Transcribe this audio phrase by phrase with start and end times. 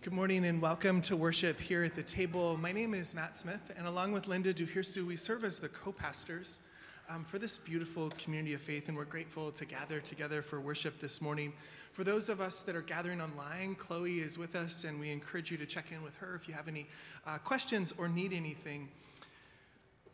[0.00, 2.56] Good morning and welcome to worship here at the table.
[2.56, 5.90] My name is Matt Smith, and along with Linda Duhirsu, we serve as the co
[5.90, 6.60] pastors
[7.08, 11.00] um, for this beautiful community of faith, and we're grateful to gather together for worship
[11.00, 11.52] this morning.
[11.90, 15.50] For those of us that are gathering online, Chloe is with us, and we encourage
[15.50, 16.86] you to check in with her if you have any
[17.26, 18.88] uh, questions or need anything.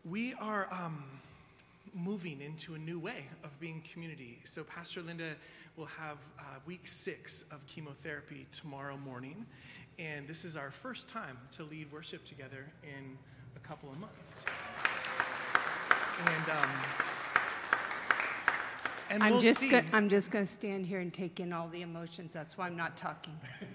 [0.02, 0.66] We are.
[0.72, 1.04] Um,
[1.94, 4.40] moving into a new way of being community.
[4.44, 5.36] So, Pastor Linda
[5.76, 9.46] will have uh, week six of chemotherapy tomorrow morning.
[9.98, 13.16] And this is our first time to lead worship together in
[13.56, 14.42] a couple of months.
[16.26, 16.70] And, um,
[19.10, 19.68] and I'm we'll just see.
[19.68, 22.32] go- I'm just going to stand here and take in all the emotions.
[22.32, 23.38] That's why I'm not talking.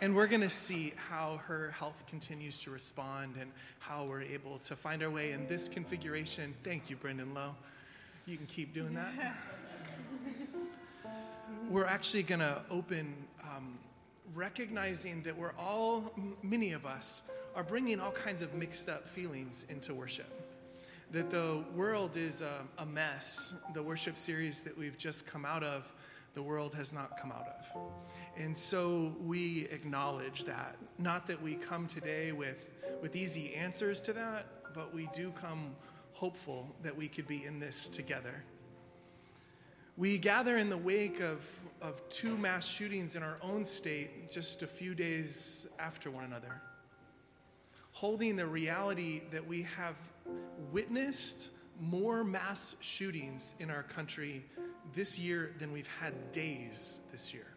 [0.00, 4.58] And we're going to see how her health continues to respond and how we're able
[4.58, 6.54] to find our way in this configuration.
[6.62, 7.56] Thank you, Brendan Lowe.
[8.24, 9.12] You can keep doing that.
[11.68, 13.76] we're actually going to open um,
[14.34, 17.22] recognizing that we're all, many of us,
[17.54, 20.30] are bringing all kinds of mixed up feelings into worship.
[21.10, 23.54] That the world is a, a mess.
[23.74, 25.92] The worship series that we've just come out of,
[26.34, 27.80] the world has not come out of.
[28.36, 30.76] And so we acknowledge that.
[30.98, 32.66] Not that we come today with,
[33.02, 35.74] with easy answers to that, but we do come
[36.12, 38.44] hopeful that we could be in this together.
[39.98, 41.44] We gather in the wake of,
[41.82, 46.62] of two mass shootings in our own state just a few days after one another,
[47.90, 49.96] holding the reality that we have
[50.70, 54.44] witnessed more mass shootings in our country
[54.94, 57.48] this year than we've had days this year.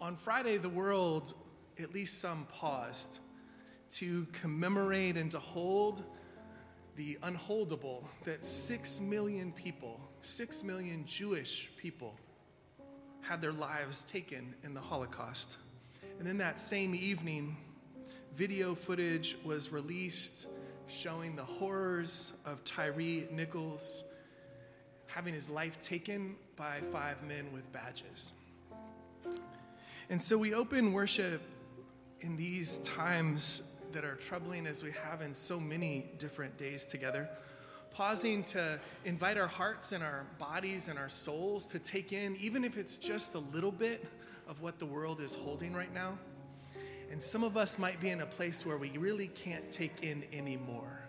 [0.00, 1.34] On Friday, the world,
[1.80, 3.18] at least some, paused
[3.94, 6.04] to commemorate and to hold
[6.96, 12.18] the unholdable that six million people, six million Jewish people,
[13.20, 15.58] had their lives taken in the Holocaust.
[16.18, 17.56] And then that same evening,
[18.34, 20.46] video footage was released
[20.88, 24.04] showing the horrors of Tyre Nichols
[25.06, 28.32] having his life taken by five men with badges.
[30.08, 31.42] And so we open worship
[32.20, 33.62] in these times
[33.96, 37.26] that are troubling as we have in so many different days together,
[37.90, 42.62] pausing to invite our hearts and our bodies and our souls to take in, even
[42.62, 44.06] if it's just a little bit
[44.46, 46.18] of what the world is holding right now.
[47.10, 50.24] And some of us might be in a place where we really can't take in
[50.30, 51.00] anymore.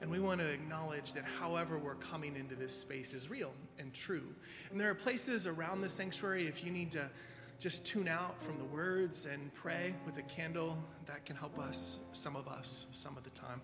[0.00, 3.92] And we want to acknowledge that however we're coming into this space is real and
[3.92, 4.24] true.
[4.70, 7.10] And there are places around the sanctuary if you need to
[7.58, 11.98] just tune out from the words and pray with a candle that can help us,
[12.12, 13.60] some of us, some of the time.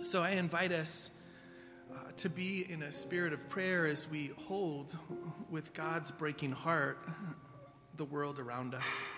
[0.00, 1.10] So I invite us
[1.92, 4.96] uh, to be in a spirit of prayer as we hold
[5.50, 6.98] with God's breaking heart
[7.96, 9.08] the world around us.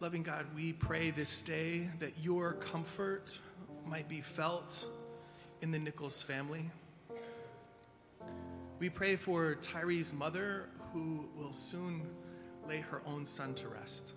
[0.00, 3.38] Loving God, we pray this day that your comfort
[3.86, 4.84] might be felt
[5.62, 6.68] in the Nichols family.
[8.84, 12.02] We pray for Tyre's mother, who will soon
[12.68, 14.12] lay her own son to rest.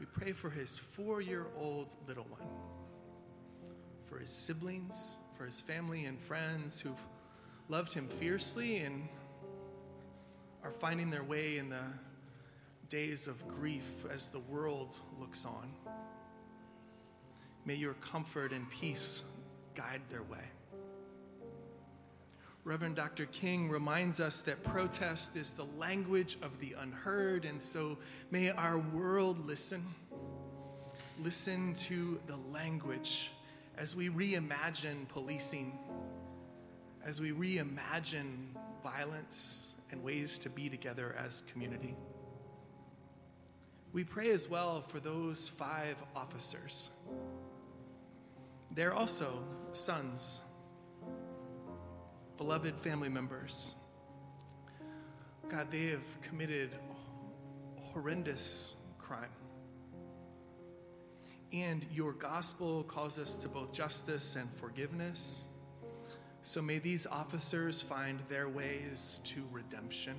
[0.00, 2.48] We pray for his four year old little one,
[4.06, 7.00] for his siblings, for his family and friends who've
[7.68, 9.08] loved him fiercely and
[10.64, 11.84] are finding their way in the
[12.88, 15.70] days of grief as the world looks on.
[17.64, 19.22] May your comfort and peace
[19.76, 20.42] guide their way.
[22.70, 23.26] Reverend Dr.
[23.26, 27.98] King reminds us that protest is the language of the unheard, and so
[28.30, 29.84] may our world listen.
[31.20, 33.32] Listen to the language
[33.76, 35.76] as we reimagine policing,
[37.04, 38.36] as we reimagine
[38.84, 41.96] violence and ways to be together as community.
[43.92, 46.90] We pray as well for those five officers.
[48.70, 49.42] They're also
[49.72, 50.40] sons,
[52.40, 53.74] beloved family members.
[55.50, 56.70] God, they have committed
[57.92, 59.28] horrendous crime.
[61.52, 65.48] And your gospel calls us to both justice and forgiveness.
[66.40, 70.16] So may these officers find their ways to redemption.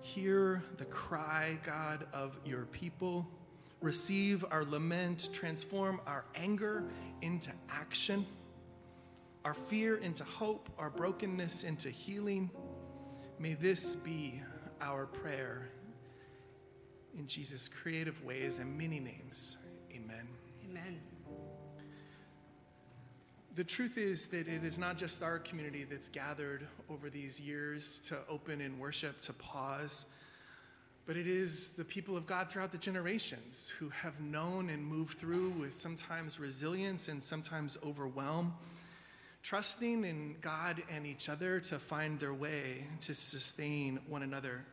[0.00, 3.28] Hear the cry, God, of your people.
[3.82, 6.84] Receive our lament, transform our anger
[7.20, 8.24] into action,
[9.44, 12.50] our fear into hope, our brokenness into healing.
[13.38, 14.40] May this be
[14.80, 15.68] our prayer
[17.18, 19.56] in Jesus' creative ways and many names.
[19.92, 20.28] Amen.
[20.68, 21.00] Amen.
[23.54, 28.00] the truth is that it is not just our community that's gathered over these years
[28.00, 30.06] to open in worship, to pause,
[31.04, 35.18] but it is the people of God throughout the generations who have known and moved
[35.18, 38.54] through with sometimes resilience and sometimes overwhelm,
[39.42, 44.64] trusting in God and each other to find their way to sustain one another.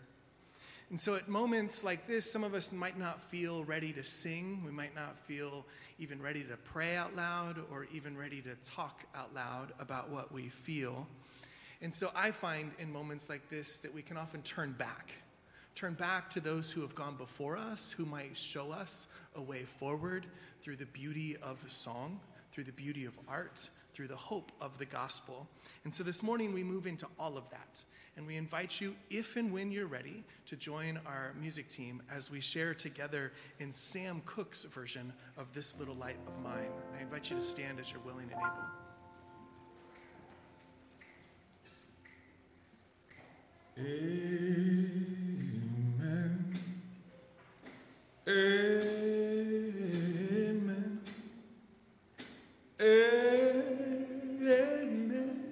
[0.92, 4.64] And so, at moments like this, some of us might not feel ready to sing.
[4.66, 5.66] We might not feel
[6.00, 10.32] even ready to pray out loud or even ready to talk out loud about what
[10.32, 11.08] we feel.
[11.82, 15.14] And so, I find in moments like this that we can often turn back.
[15.76, 19.06] Turn back to those who have gone before us, who might show us
[19.36, 20.26] a way forward
[20.62, 22.20] through the beauty of song,
[22.52, 25.48] through the beauty of art, through the hope of the gospel.
[25.84, 27.84] And so this morning we move into all of that.
[28.18, 32.30] And we invite you, if and when you're ready, to join our music team as
[32.30, 36.72] we share together in Sam Cooke's version of This Little Light of Mine.
[36.98, 38.52] I invite you to stand as you're willing and able.
[43.78, 44.50] Amen.
[48.28, 49.00] Amen.
[52.82, 53.79] Amen.
[54.50, 55.46] Amen.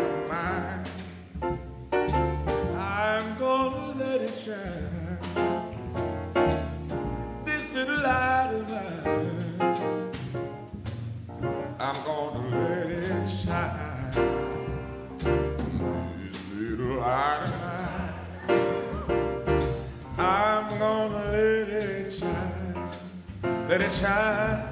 [23.96, 24.62] shine,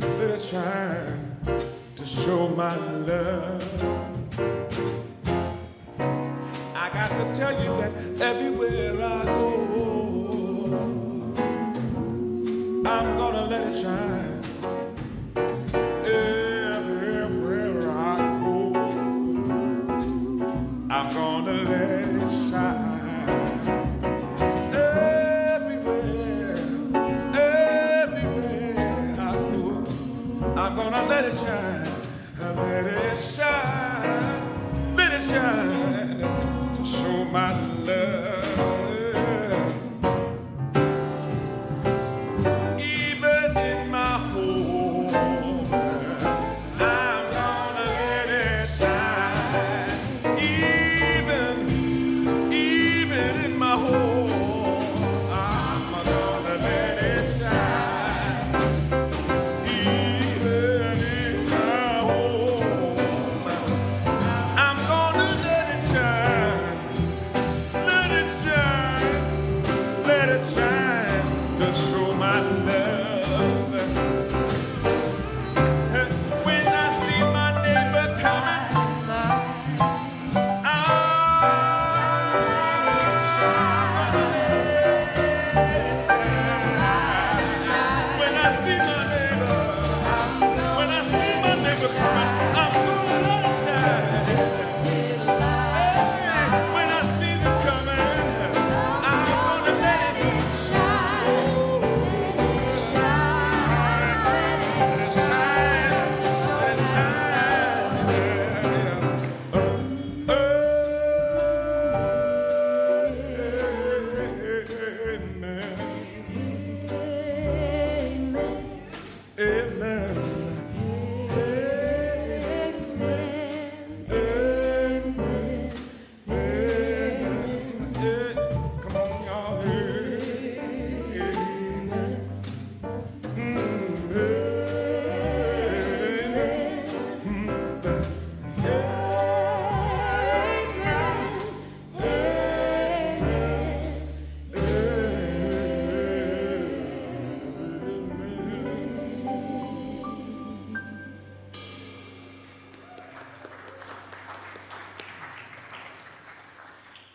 [0.00, 1.36] let it shine
[1.96, 4.07] to show my love.
[7.18, 7.92] To tell you that
[8.22, 10.70] everywhere I go,
[12.86, 14.27] I'm gonna let it shine.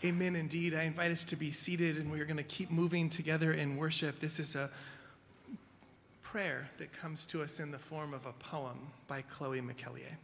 [0.05, 0.73] Amen indeed.
[0.75, 4.19] I invite us to be seated and we're going to keep moving together in worship.
[4.19, 4.69] This is a
[6.21, 10.17] prayer that comes to us in the form of a poem by Chloe McKellier.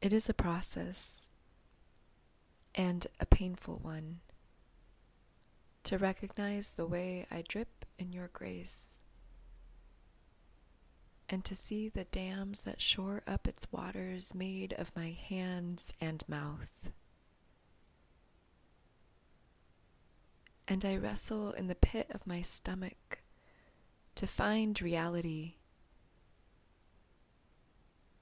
[0.00, 1.28] It is a process
[2.74, 4.20] and a painful one
[5.82, 9.00] to recognize the way I drip in your grace
[11.28, 16.22] and to see the dams that shore up its waters made of my hands and
[16.28, 16.90] mouth.
[20.68, 23.20] And I wrestle in the pit of my stomach
[24.14, 25.54] to find reality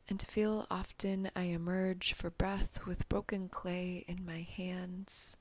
[0.08, 5.38] and feel often I emerge for breath with broken clay in my hands.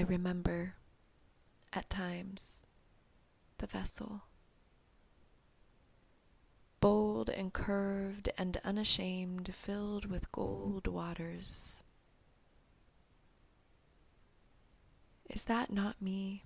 [0.00, 0.76] I remember,
[1.74, 2.60] at times,
[3.58, 4.22] the vessel.
[6.80, 11.84] Bold and curved and unashamed, filled with gold waters.
[15.28, 16.44] Is that not me?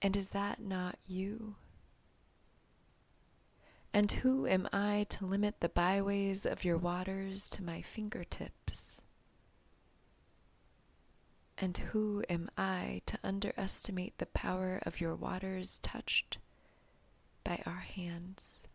[0.00, 1.56] And is that not you?
[3.92, 9.02] And who am I to limit the byways of your waters to my fingertips?
[11.56, 16.38] And who am I to underestimate the power of your waters touched
[17.44, 18.66] by our hands?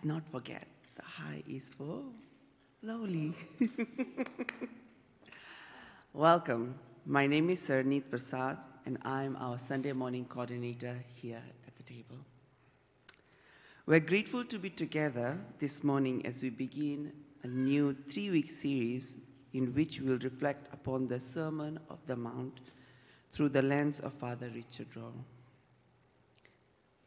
[0.00, 2.00] Let's not forget the high is for
[2.82, 3.34] lowly.
[6.14, 6.76] Welcome.
[7.04, 12.16] My name is Sarneet Prasad, and I'm our Sunday morning coordinator here at the table.
[13.84, 19.18] We're grateful to be together this morning as we begin a new three week series
[19.52, 22.60] in which we'll reflect upon the Sermon of the Mount
[23.32, 25.12] through the lens of Father Richard Rohr.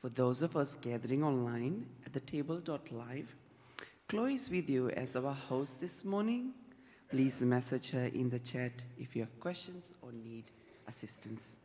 [0.04, 3.36] For those of us gathering online at the table.live,
[4.10, 6.52] Chloe is with you as our host this morning.
[7.10, 10.44] Please message her in the chat if you have questions or need
[10.90, 11.56] assistance.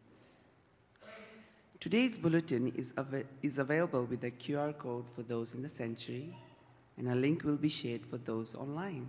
[1.81, 6.33] Today's bulletin is, av- is available with a QR code for those in the sanctuary,
[6.97, 9.09] and a link will be shared for those online.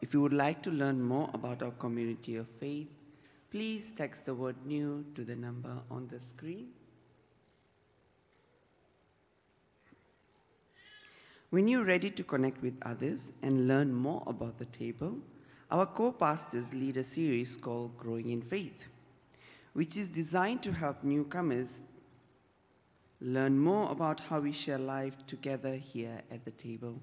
[0.00, 2.88] If you would like to learn more about our community of faith,
[3.52, 6.70] please text the word new to the number on the screen.
[11.50, 15.18] When you're ready to connect with others and learn more about the table,
[15.70, 18.82] our co pastors lead a series called Growing in Faith,
[19.72, 21.84] which is designed to help newcomers
[23.20, 27.00] learn more about how we share life together here at the table.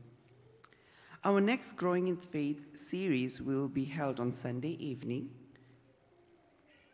[1.23, 5.29] Our next Growing in Faith series will be held on Sunday evening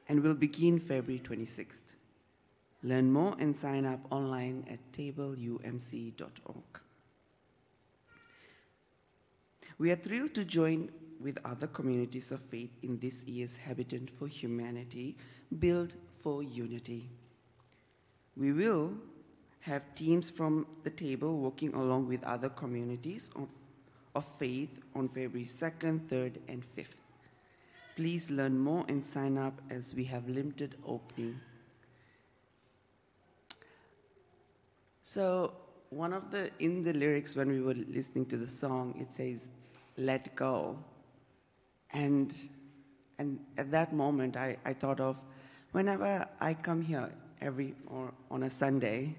[0.07, 1.95] and will begin February 26th.
[2.83, 6.81] Learn more and sign up online at tableumc.org.
[9.79, 10.89] We are thrilled to join
[11.21, 15.15] with other communities of faith in this year's Habitat for Humanity
[15.57, 17.09] Build for Unity.
[18.35, 18.93] We will
[19.61, 23.47] have teams from the table working along with other communities of,
[24.15, 26.99] of faith on February 2nd, 3rd, and 5th.
[27.95, 31.39] Please learn more and sign up as we have limited opening.
[35.01, 35.53] So,
[35.89, 39.49] one of the in the lyrics when we were listening to the song, it says,
[39.99, 40.79] "Let go,"
[41.91, 42.33] and
[43.17, 45.17] and at that moment, I, I thought of
[45.73, 49.15] whenever I come here every or on a Sunday,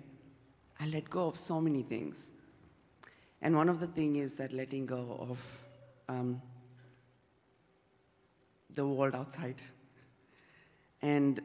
[0.80, 2.32] I let go of so many things,
[3.42, 5.38] and one of the things is that letting go of
[6.08, 6.40] um,
[8.74, 9.60] the world outside.
[11.02, 11.40] And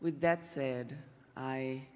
[0.00, 0.98] with that said,
[1.36, 1.86] I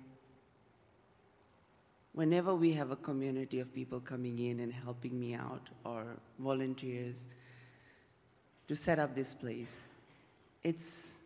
[2.16, 7.26] whenever we have a community of people coming in and helping me out or volunteers
[8.66, 9.83] to set up this place,
[10.64, 11.18] it's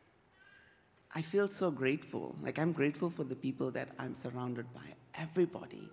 [1.14, 2.34] I feel so grateful.
[2.42, 5.88] Like I'm grateful for the people that I'm surrounded by, everybody,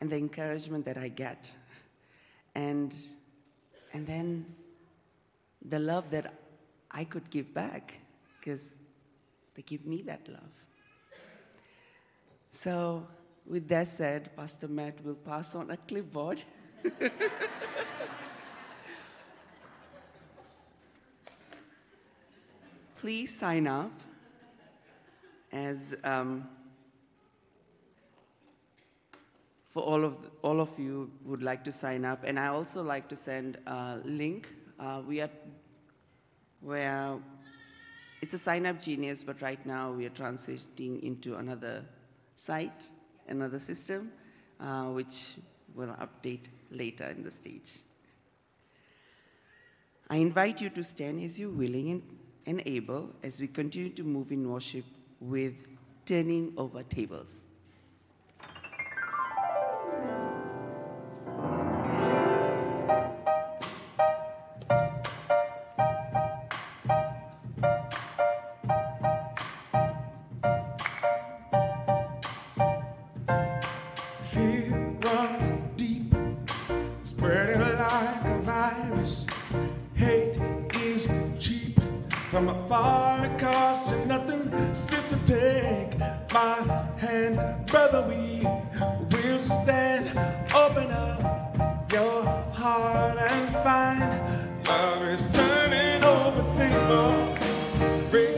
[0.00, 1.50] and the encouragement that I get.
[2.54, 2.94] And
[3.92, 4.46] and then
[5.68, 6.34] the love that
[6.92, 7.98] I could give back
[8.38, 8.74] because
[9.56, 10.54] they give me that love.
[12.52, 13.06] So,
[13.46, 16.42] with that said, Pastor Matt will pass on a clipboard.
[22.96, 23.92] Please sign up
[25.52, 26.48] as um,
[29.70, 33.08] for all of all of you would like to sign up, and I also like
[33.08, 34.52] to send a link.
[34.78, 35.30] Uh, we are
[36.60, 37.18] where
[38.20, 41.84] it's a sign up genius, but right now we are transiting into another
[42.34, 42.90] site,
[43.30, 44.10] another system,
[44.60, 45.34] uh, which
[45.74, 47.72] will update later in the stage.
[50.08, 52.02] I invite you to stand as you're willing
[52.46, 54.84] and able as we continue to move in worship
[55.20, 55.54] with
[56.04, 57.42] turning over tables.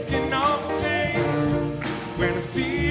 [0.07, 1.47] Breaking off chains.
[2.17, 2.82] When I see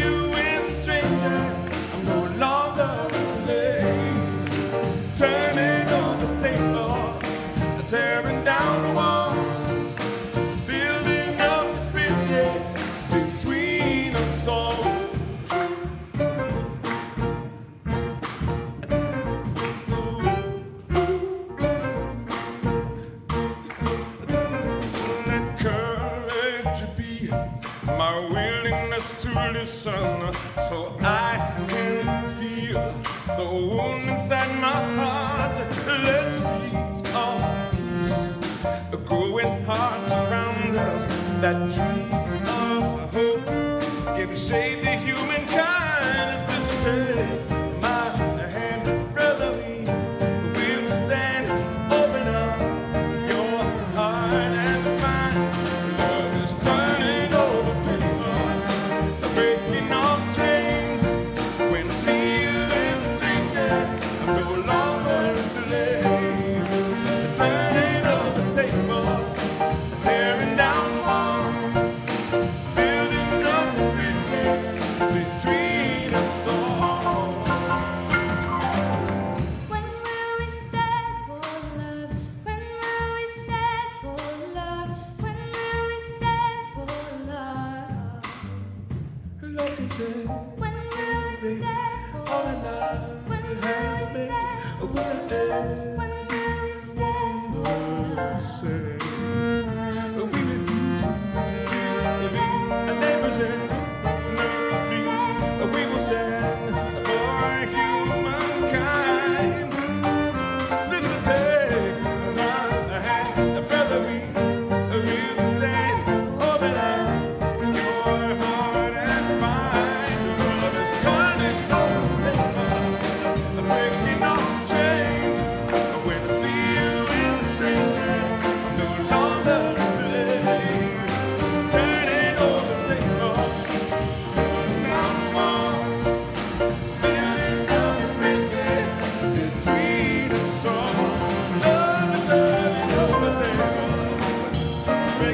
[41.43, 42.13] that trees
[42.47, 44.82] of hope give shade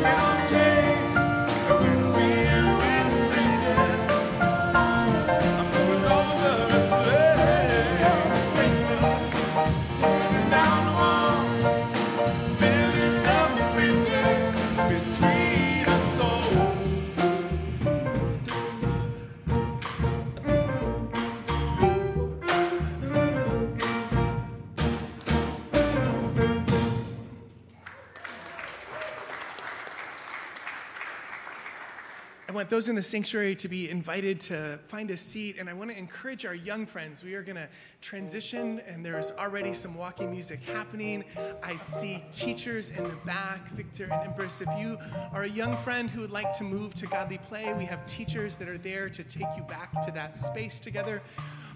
[0.01, 0.68] tables, breaking off
[32.79, 35.99] those in the sanctuary to be invited to find a seat, and I want to
[35.99, 37.25] encourage our young friends.
[37.25, 37.69] We are going to
[38.01, 41.25] transition, and there's already some walking music happening.
[41.61, 44.61] I see teachers in the back, Victor and Empress.
[44.61, 44.97] If you
[45.33, 48.55] are a young friend who would like to move to Godly Play, we have teachers
[48.59, 51.21] that are there to take you back to that space together.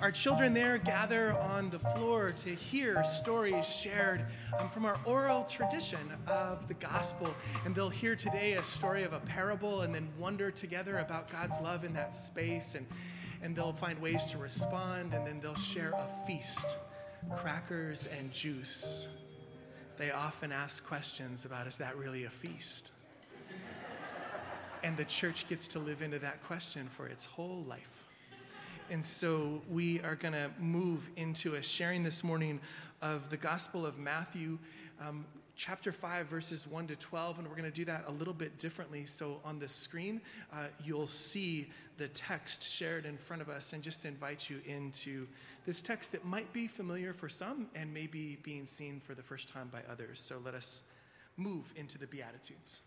[0.02, 4.26] Our children there gather on the floor to hear stories shared
[4.58, 7.32] um, from our oral tradition of the gospel.
[7.64, 11.60] And they'll hear today a story of a parable and then wonder together about God's
[11.60, 12.74] love in that space.
[12.74, 12.84] And,
[13.42, 16.78] and they'll find ways to respond, and then they'll share a feast
[17.36, 19.06] crackers and juice.
[19.98, 22.90] They often ask questions about is that really a feast?
[24.82, 28.01] And the church gets to live into that question for its whole life.
[28.92, 32.60] And so we are going to move into a sharing this morning
[33.00, 34.58] of the Gospel of Matthew,
[35.00, 35.24] um,
[35.56, 37.38] chapter 5, verses 1 to 12.
[37.38, 39.06] And we're going to do that a little bit differently.
[39.06, 40.20] So on the screen,
[40.52, 45.26] uh, you'll see the text shared in front of us and just invite you into
[45.64, 49.48] this text that might be familiar for some and maybe being seen for the first
[49.48, 50.20] time by others.
[50.20, 50.82] So let us
[51.38, 52.80] move into the Beatitudes.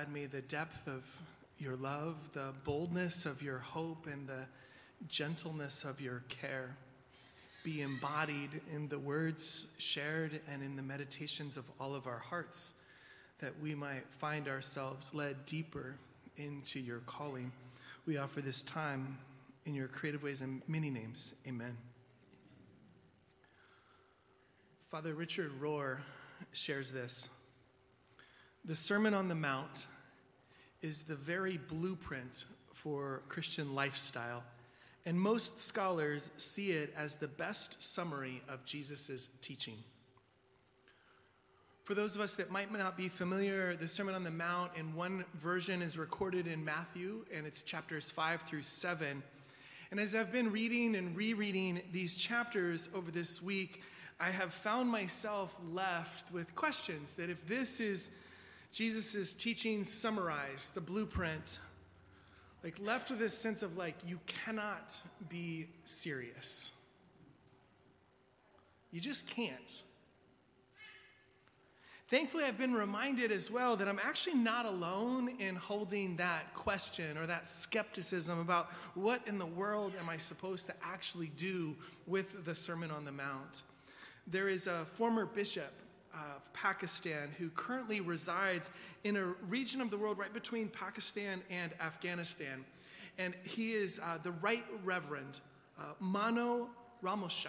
[0.00, 1.04] God, may the depth of
[1.58, 4.46] your love, the boldness of your hope, and the
[5.08, 6.74] gentleness of your care
[7.64, 12.72] be embodied in the words shared and in the meditations of all of our hearts,
[13.40, 15.96] that we might find ourselves led deeper
[16.38, 17.52] into your calling.
[18.06, 19.18] We offer this time
[19.66, 21.34] in your creative ways and many names.
[21.46, 21.76] Amen.
[24.90, 25.98] Father Richard Rohr
[26.52, 27.28] shares this.
[28.66, 29.86] The Sermon on the Mount
[30.82, 32.44] is the very blueprint
[32.74, 34.42] for Christian lifestyle,
[35.06, 39.78] and most scholars see it as the best summary of Jesus' teaching.
[41.84, 44.94] For those of us that might not be familiar, the Sermon on the Mount in
[44.94, 49.22] one version is recorded in Matthew, and it's chapters 5 through 7.
[49.90, 53.80] And as I've been reading and rereading these chapters over this week,
[54.20, 58.10] I have found myself left with questions that if this is
[58.72, 61.58] Jesus' teaching summarized, the blueprint,
[62.62, 64.96] like left with this sense of like, you cannot
[65.28, 66.72] be serious.
[68.92, 69.82] You just can't.
[72.08, 77.16] Thankfully, I've been reminded as well that I'm actually not alone in holding that question
[77.16, 81.76] or that skepticism about what in the world am I supposed to actually do
[82.08, 83.62] with the Sermon on the Mount.
[84.26, 85.72] There is a former bishop
[86.14, 88.70] of Pakistan who currently resides
[89.04, 92.64] in a region of the world right between Pakistan and Afghanistan.
[93.18, 95.40] And he is uh, the Right Reverend
[95.78, 96.68] uh, Mano
[97.02, 97.48] Rumalshah.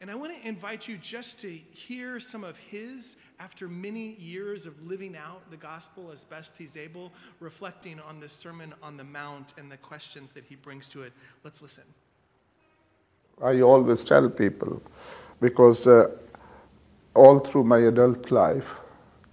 [0.00, 4.64] And I want to invite you just to hear some of his, after many years
[4.64, 9.04] of living out the gospel as best he's able, reflecting on the Sermon on the
[9.04, 11.12] Mount and the questions that he brings to it.
[11.44, 11.84] Let's listen.
[13.42, 14.82] I always tell people
[15.38, 16.08] because uh,
[17.20, 18.80] all through my adult life,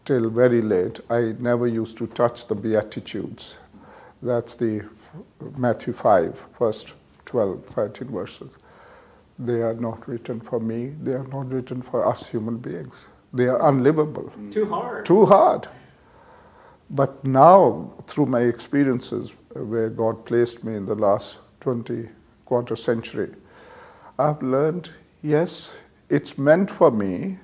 [0.03, 3.59] till very late, I never used to touch the Beatitudes.
[4.21, 4.83] That's the
[5.55, 6.93] Matthew 5, first
[7.25, 8.57] 12, 13 verses.
[9.39, 13.07] They are not written for me, they are not written for us human beings.
[13.33, 14.33] They are unlivable.
[14.37, 14.51] Mm.
[14.51, 15.05] Too hard.
[15.05, 15.67] Too hard.
[16.89, 22.09] But now, through my experiences uh, where God placed me in the last 20
[22.45, 23.33] quarter century,
[24.19, 27.39] I've learned yes, it's meant for me,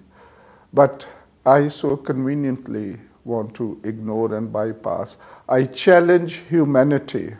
[0.73, 1.07] but
[1.45, 5.17] I so conveniently want to ignore and bypass.
[5.47, 7.36] I challenge humanity.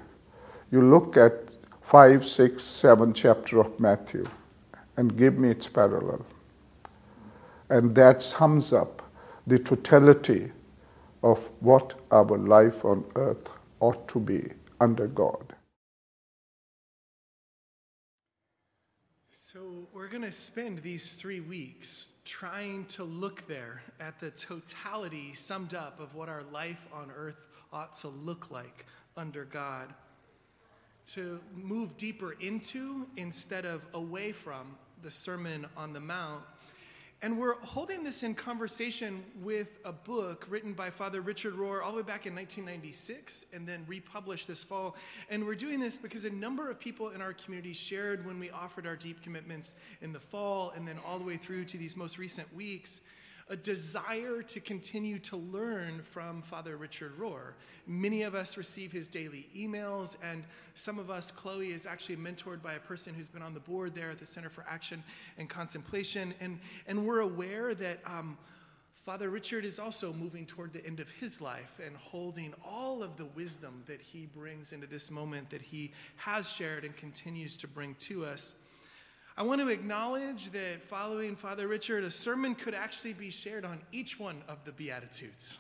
[0.72, 4.26] You look at 5, 6, 7 chapter of Matthew
[4.96, 6.26] and give me its parallel.
[7.70, 9.02] And that sums up
[9.48, 10.52] the totality
[11.24, 15.56] of what our life on earth ought to be under God.
[19.32, 25.34] So, we're going to spend these three weeks trying to look there at the totality
[25.34, 28.86] summed up of what our life on earth ought to look like
[29.18, 29.92] under God.
[31.14, 36.44] To move deeper into instead of away from the Sermon on the Mount.
[37.24, 41.92] And we're holding this in conversation with a book written by Father Richard Rohr all
[41.92, 44.98] the way back in 1996 and then republished this fall.
[45.30, 48.50] And we're doing this because a number of people in our community shared when we
[48.50, 51.96] offered our deep commitments in the fall and then all the way through to these
[51.96, 53.00] most recent weeks
[53.50, 57.54] a desire to continue to learn from Father Richard Rohr.
[57.86, 62.62] Many of us receive his daily emails, and some of us, Chloe is actually mentored
[62.62, 65.04] by a person who's been on the board there at the Center for Action
[65.38, 66.34] and Contemplation.
[66.40, 68.38] And, and we're aware that um,
[69.04, 73.18] Father Richard is also moving toward the end of his life and holding all of
[73.18, 77.68] the wisdom that he brings into this moment that he has shared and continues to
[77.68, 78.56] bring to us.
[79.36, 83.82] I want to acknowledge that following Father Richard, a sermon could actually be shared on
[83.92, 85.58] each one of the Beatitudes.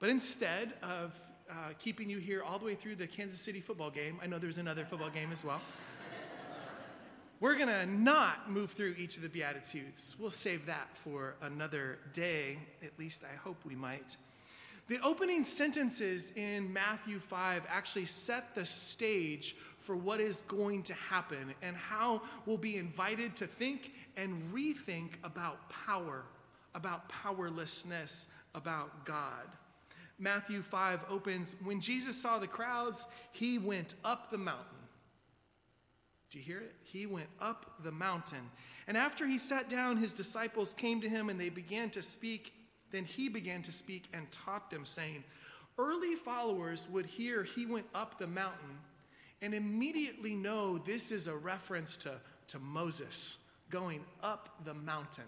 [0.00, 1.14] But instead of
[1.48, 4.40] uh, keeping you here all the way through the Kansas City football game, I know
[4.40, 5.60] there's another football game as well.
[7.40, 10.16] We're going to not move through each of the Beatitudes.
[10.18, 12.58] We'll save that for another day.
[12.82, 14.16] At least I hope we might.
[14.88, 20.94] The opening sentences in Matthew 5 actually set the stage for what is going to
[20.94, 26.22] happen and how we'll be invited to think and rethink about power,
[26.74, 29.46] about powerlessness, about God.
[30.18, 34.66] Matthew 5 opens When Jesus saw the crowds, he went up the mountain.
[36.30, 36.74] Do you hear it?
[36.84, 38.50] He went up the mountain.
[38.86, 42.54] And after he sat down, his disciples came to him and they began to speak.
[42.90, 45.24] Then he began to speak and taught them, saying,
[45.78, 48.78] Early followers would hear he went up the mountain
[49.42, 52.12] and immediately know this is a reference to,
[52.48, 55.24] to Moses going up the mountain.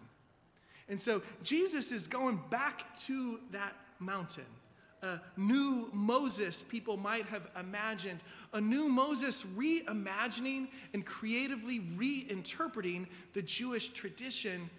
[0.89, 4.45] And so Jesus is going back to that mountain
[5.05, 8.21] a new Moses people might have imagined,
[8.53, 14.71] a new Moses reimagining and creatively reinterpreting the Jewish tradition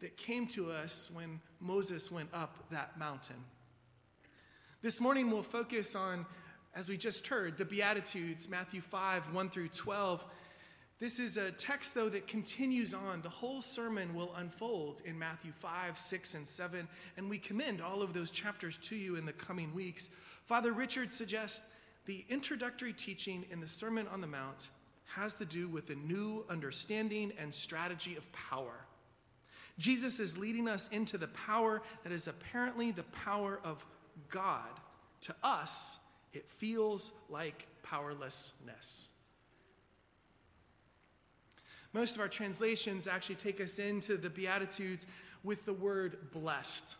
[0.00, 3.42] that came to us when Moses went up that mountain.
[4.80, 6.24] This morning we'll focus on,
[6.74, 10.24] as we just heard, the Beatitudes, Matthew 5, 1 through 12.
[10.98, 13.20] This is a text, though, that continues on.
[13.20, 18.02] The whole sermon will unfold in Matthew 5, 6, and 7, and we commend all
[18.02, 20.10] of those chapters to you in the coming weeks.
[20.46, 21.66] Father Richard suggests
[22.06, 24.68] the introductory teaching in the Sermon on the Mount
[25.06, 28.84] has to do with the new understanding and strategy of power.
[29.78, 33.84] Jesus is leading us into the power that is apparently the power of
[34.30, 34.68] God.
[35.22, 35.98] To us,
[36.34, 39.10] it feels like powerlessness.
[41.92, 45.06] Most of our translations actually take us into the Beatitudes
[45.44, 46.96] with the word blessed.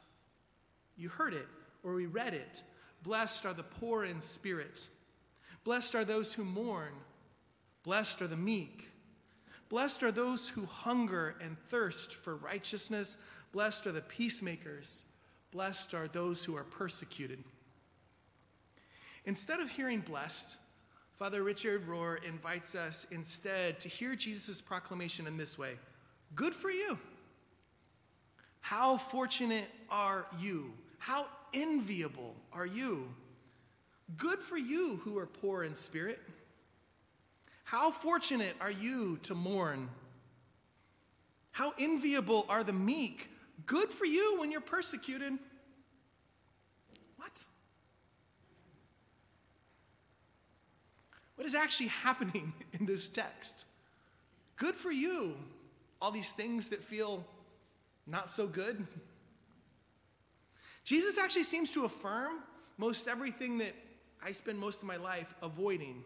[0.96, 1.48] You heard it,
[1.82, 2.62] or we read it.
[3.02, 4.86] Blessed are the poor in spirit.
[5.64, 6.92] Blessed are those who mourn.
[7.82, 8.90] Blessed are the meek.
[9.68, 13.16] Blessed are those who hunger and thirst for righteousness.
[13.50, 15.02] Blessed are the peacemakers.
[15.50, 17.42] Blessed are those who are persecuted.
[19.24, 20.56] Instead of hearing blessed,
[21.18, 25.76] Father Richard Rohr invites us instead to hear Jesus' proclamation in this way
[26.34, 26.98] Good for you.
[28.60, 30.72] How fortunate are you?
[30.98, 33.08] How enviable are you?
[34.16, 36.20] Good for you who are poor in spirit.
[37.64, 39.88] How fortunate are you to mourn?
[41.52, 43.30] How enviable are the meek?
[43.66, 45.34] Good for you when you're persecuted.
[47.16, 47.44] What?
[51.44, 53.66] What is actually happening in this text?
[54.56, 55.34] Good for you.
[56.00, 57.22] All these things that feel
[58.06, 58.86] not so good.
[60.84, 62.38] Jesus actually seems to affirm
[62.78, 63.74] most everything that
[64.24, 66.02] I spend most of my life avoiding.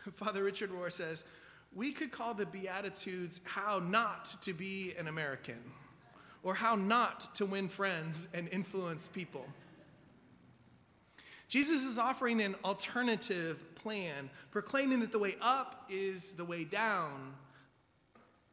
[0.14, 1.22] Father Richard Rohr says,
[1.72, 5.62] we could call the Beatitudes how not to be an American,
[6.42, 9.46] or how not to win friends and influence people.
[11.48, 17.32] Jesus is offering an alternative plan, proclaiming that the way up is the way down,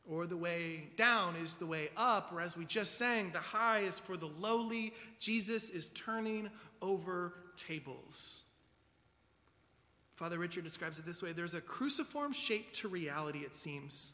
[0.08, 3.80] or the way down is the way up, or as we just sang, the high
[3.80, 4.94] is for the lowly.
[5.18, 6.52] Jesus is turning
[6.84, 8.44] over tables.
[10.14, 14.12] Father Richard describes it this way there's a cruciform shape to reality, it seems.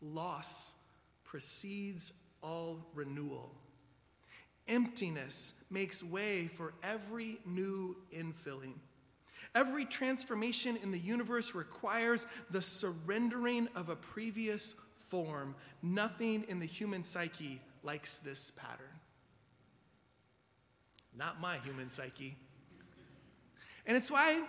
[0.00, 0.74] Loss
[1.24, 2.12] precedes
[2.44, 3.50] all renewal.
[4.68, 8.74] Emptiness makes way for every new infilling.
[9.54, 14.74] Every transformation in the universe requires the surrendering of a previous
[15.08, 15.54] form.
[15.82, 18.86] Nothing in the human psyche likes this pattern.
[21.16, 22.36] Not my human psyche.
[23.86, 24.42] And it's why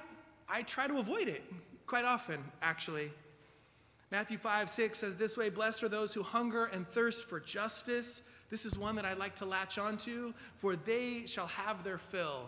[0.49, 1.43] I try to avoid it
[1.85, 3.11] quite often, actually.
[4.11, 8.21] Matthew 5, 6 says this way Blessed are those who hunger and thirst for justice.
[8.49, 12.47] This is one that I like to latch onto, for they shall have their fill.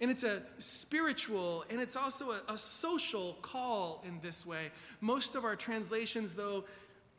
[0.00, 4.70] And it's a spiritual and it's also a, a, social call in this way.
[5.00, 6.64] Most of our translations, though,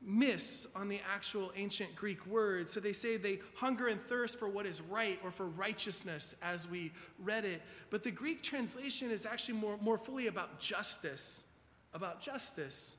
[0.01, 2.69] miss on the actual ancient Greek word.
[2.69, 6.69] So they say they hunger and thirst for what is right or for righteousness as
[6.69, 7.61] we read it.
[7.89, 11.45] But the Greek translation is actually more, more fully about justice.
[11.93, 12.97] About justice.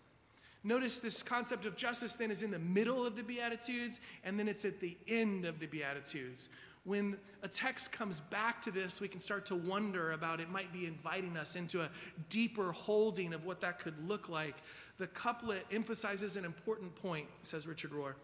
[0.65, 4.49] Notice this concept of justice then is in the middle of the Beatitudes, and then
[4.49, 6.49] it's at the end of the Beatitudes.
[6.87, 10.73] When a text comes back to this, we can start to wonder about it might
[10.73, 11.91] be inviting us into a
[12.29, 14.55] deeper holding of what that could look like.
[14.99, 18.15] The couplet emphasizes an important point, says Richard Rohr.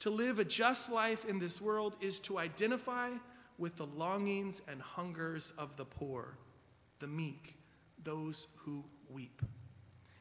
[0.00, 3.10] To live a just life in this world is to identify
[3.56, 6.36] with the longings and hungers of the poor,
[6.98, 7.56] the meek,
[8.02, 9.42] those who weep.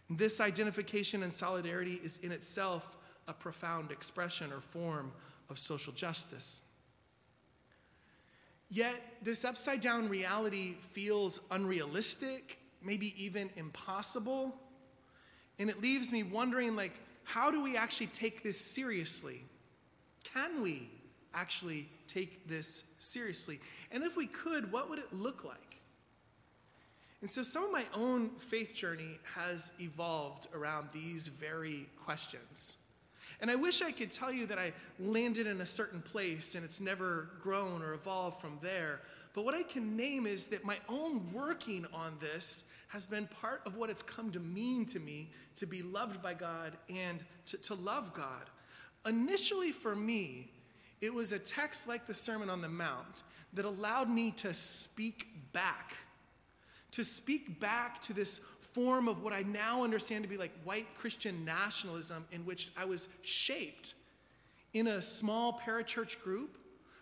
[0.08, 2.96] This identification and solidarity is in itself
[3.28, 5.12] a profound expression or form
[5.50, 6.62] of social justice.
[8.74, 14.56] Yet, this upside down reality feels unrealistic, maybe even impossible.
[15.60, 16.94] And it leaves me wondering like,
[17.26, 19.44] how do we actually take this seriously?
[20.24, 20.90] Can we
[21.34, 23.60] actually take this seriously?
[23.92, 25.82] And if we could, what would it look like?
[27.22, 32.78] And so some of my own faith journey has evolved around these very questions.
[33.42, 36.64] And I wish I could tell you that I landed in a certain place and
[36.64, 39.02] it's never grown or evolved from there.
[39.34, 43.62] But what I can name is that my own working on this has been part
[43.66, 47.58] of what it's come to mean to me to be loved by God and to,
[47.58, 48.50] to love God.
[49.06, 50.52] Initially, for me,
[51.00, 53.24] it was a text like the Sermon on the Mount
[53.54, 55.96] that allowed me to speak back,
[56.92, 58.40] to speak back to this
[58.74, 62.86] form of what I now understand to be like white Christian nationalism, in which I
[62.86, 63.94] was shaped
[64.74, 66.58] in a small parachurch group,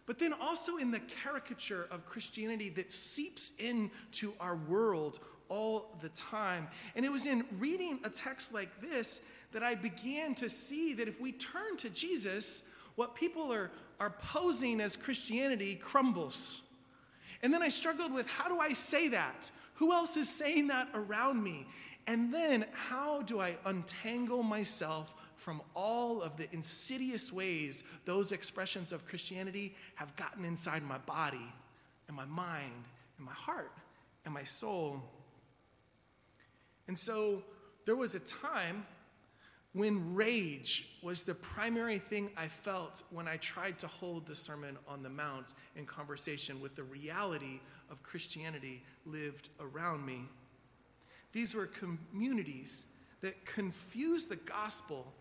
[0.05, 6.09] but then also in the caricature of Christianity that seeps into our world all the
[6.09, 6.67] time.
[6.95, 11.07] And it was in reading a text like this that I began to see that
[11.07, 12.63] if we turn to Jesus,
[12.95, 16.63] what people are, are posing as Christianity crumbles.
[17.41, 19.49] And then I struggled with how do I say that?
[19.79, 21.65] Who else is saying that around me?
[22.05, 28.91] And then how do I untangle myself from all of the insidious ways those expressions
[28.91, 31.53] of Christianity have gotten inside my body
[32.09, 32.83] and my mind
[33.17, 33.71] and my heart
[34.25, 35.01] and my soul?
[36.89, 37.41] And so
[37.85, 38.85] there was a time
[39.73, 44.77] when rage was the primary thing I felt when I tried to hold the Sermon
[44.87, 47.59] on the Mount in conversation with the reality
[47.91, 50.21] of Christianity lived around me.
[51.31, 52.87] These were communities
[53.21, 55.13] that confused the gospel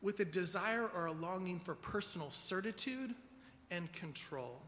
[0.00, 3.14] with a desire or a longing for personal certitude
[3.70, 4.60] and control.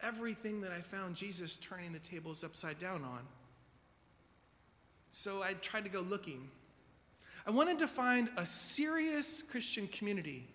[0.00, 3.20] Everything that I found Jesus turning the tables upside down on.
[5.10, 6.48] So I tried to go looking.
[7.46, 10.48] I wanted to find a serious Christian community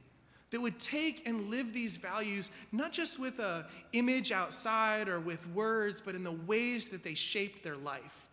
[0.52, 5.46] that would take and live these values not just with a image outside or with
[5.50, 8.28] words but in the ways that they shaped their life.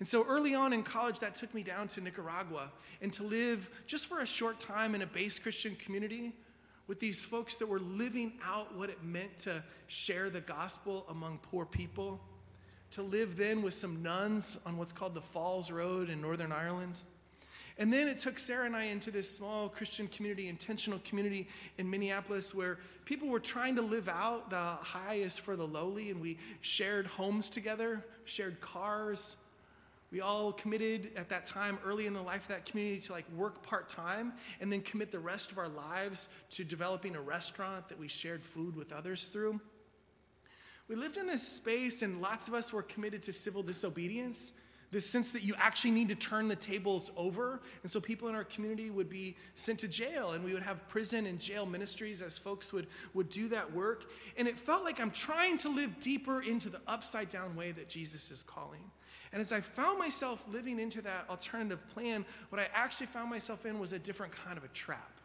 [0.00, 3.70] And so early on in college that took me down to nicaragua and to live
[3.86, 6.32] just for a short time in a base christian community
[6.86, 11.38] with these folks that were living out what it meant to share the gospel among
[11.38, 12.20] poor people
[12.90, 17.00] to live then with some nuns on what's called the falls road in northern ireland
[17.78, 21.48] and then it took Sarah and I into this small Christian community, intentional community
[21.78, 26.20] in Minneapolis, where people were trying to live out the highest for the lowly, and
[26.20, 29.36] we shared homes together, shared cars.
[30.12, 33.28] We all committed at that time, early in the life of that community, to like
[33.32, 37.88] work part time and then commit the rest of our lives to developing a restaurant
[37.88, 39.60] that we shared food with others through.
[40.86, 44.52] We lived in this space, and lots of us were committed to civil disobedience
[44.94, 47.60] this sense that you actually need to turn the tables over.
[47.82, 50.88] And so people in our community would be sent to jail, and we would have
[50.88, 54.04] prison and jail ministries as folks would, would do that work.
[54.36, 57.88] And it felt like I'm trying to live deeper into the upside down way that
[57.88, 58.88] Jesus is calling.
[59.32, 63.66] And as I found myself living into that alternative plan, what I actually found myself
[63.66, 65.18] in was a different kind of a trap.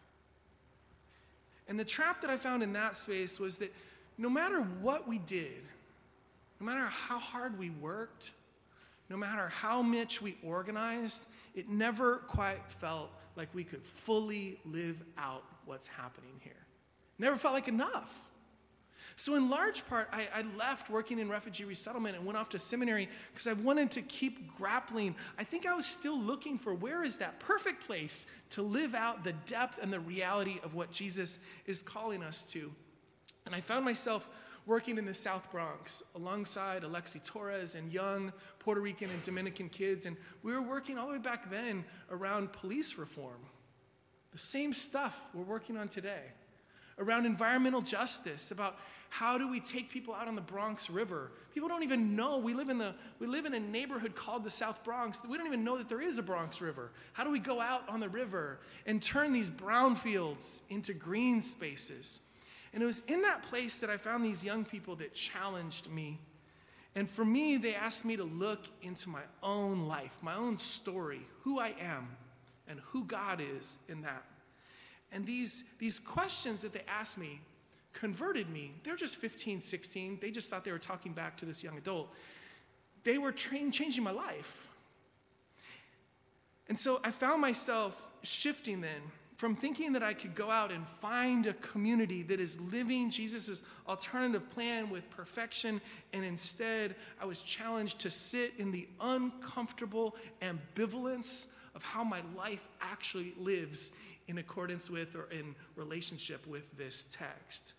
[1.68, 3.72] And the trap that I found in that space was that
[4.18, 5.62] no matter what we did,
[6.60, 8.32] no matter how hard we worked,
[9.10, 15.02] no matter how much we organized, it never quite felt like we could fully live
[15.18, 16.54] out what's happening here.
[17.18, 18.22] Never felt like enough.
[19.16, 22.60] So, in large part, I, I, left working in refugee resettlement and went off to
[22.60, 25.14] seminary because I wanted to keep grappling.
[25.38, 29.26] I think I was still looking for where is that perfect place to live out
[29.26, 32.72] the depth and the reality of what Jesus is calling us to.
[33.46, 34.30] And I found myself
[34.70, 40.06] working in the South Bronx alongside Alexie Torres and young Puerto Rican and Dominican kids.
[40.06, 43.40] And we were working all the way back then around police reform.
[44.32, 46.22] The same stuff we're working on today
[47.00, 48.78] around environmental justice, about
[49.10, 51.32] how do we take people out on the Bronx River.
[51.54, 54.52] People don't even know we live in the we live in a neighborhood called the
[54.52, 55.20] South Bronx.
[55.28, 56.92] We don't even know that there is a Bronx River.
[57.14, 61.42] How do we go out on the river and turn these brown fields into green
[61.42, 62.20] spaces?
[62.74, 66.20] And it was in that place that I found these young people that challenged me.
[66.96, 71.22] And for me, they asked me to look into my own life, my own story,
[71.42, 72.10] who I am,
[72.68, 74.24] and who God is in that.
[75.12, 77.42] And these, these questions that they asked me
[77.94, 78.74] converted me.
[78.84, 80.20] They're just 15, 16.
[80.22, 82.14] They just thought they were talking back to this young adult.
[83.04, 84.68] They were train, changing my life.
[86.68, 89.02] And so I found myself shifting then
[89.40, 93.64] from thinking that I could go out and find a community that is living Jesus'
[93.88, 95.80] alternative plan with perfection,
[96.12, 102.68] and instead I was challenged to sit in the uncomfortable ambivalence of how my life
[102.82, 103.94] actually lives
[104.28, 107.76] in accordance with or in relationship with this text.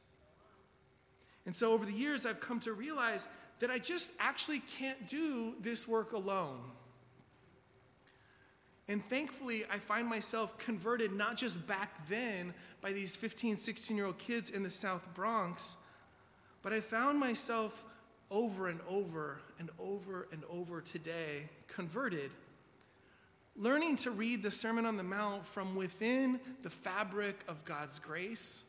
[1.44, 5.52] And so over the years, I've come to realize that I just actually can't do
[5.60, 6.62] this work alone.
[8.90, 14.06] And thankfully, I find myself converted not just back then by these 15, 16 year
[14.06, 15.76] old kids in the South Bronx,
[16.60, 17.84] but I found myself
[18.32, 22.32] over and over and over and over today converted,
[23.54, 28.64] learning to read the Sermon on the Mount from within the fabric of God's grace,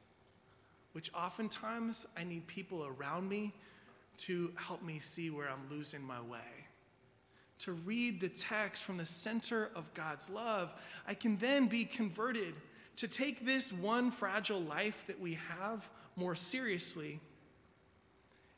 [0.91, 3.53] which oftentimes I need people around me
[4.19, 6.60] to help me see where I'm losing my way.
[7.61, 10.73] To read the text from the center of God's love,
[11.07, 12.55] I can then be converted
[12.95, 17.19] to take this one fragile life that we have more seriously.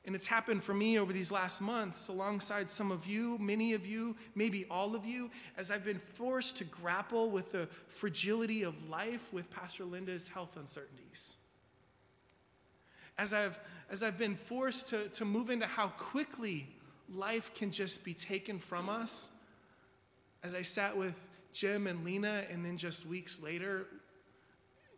[0.06, 3.86] And it's happened for me over these last months, alongside some of you, many of
[3.86, 8.90] you, maybe all of you, as I've been forced to grapple with the fragility of
[8.90, 11.36] life with Pastor Linda's health uncertainties.
[13.18, 16.68] As I've, as I've been forced to, to move into how quickly
[17.16, 19.30] life can just be taken from us,
[20.44, 21.16] as I sat with
[21.54, 23.88] Jim and Lena, and then just weeks later,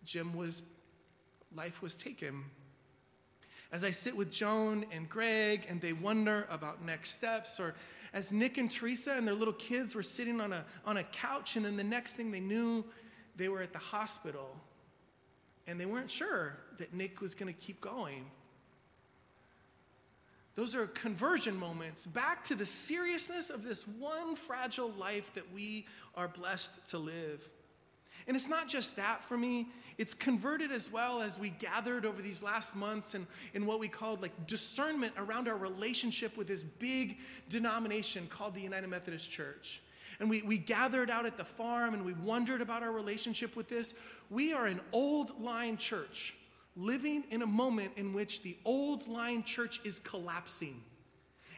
[0.03, 0.63] Jim was,
[1.55, 2.45] life was taken.
[3.72, 7.76] As I sit with Joan and Greg and they wonder about next steps, or
[8.13, 11.57] as Nick and Teresa and their little kids were sitting on a, on a couch,
[11.57, 12.86] and then the next thing they knew,
[13.36, 14.55] they were at the hospital
[15.68, 18.26] and they weren't sure that Nick was going to keep going.
[20.55, 25.85] Those are conversion moments back to the seriousness of this one fragile life that we
[26.15, 27.49] are blessed to live.
[28.27, 32.21] And it's not just that for me, it's converted as well as we gathered over
[32.21, 36.63] these last months and in what we called like discernment around our relationship with this
[36.63, 37.17] big
[37.49, 39.81] denomination called the United Methodist Church.
[40.19, 43.67] And we, we gathered out at the farm and we wondered about our relationship with
[43.67, 43.93] this.
[44.29, 46.33] We are an old line church
[46.76, 50.82] living in a moment in which the old line church is collapsing.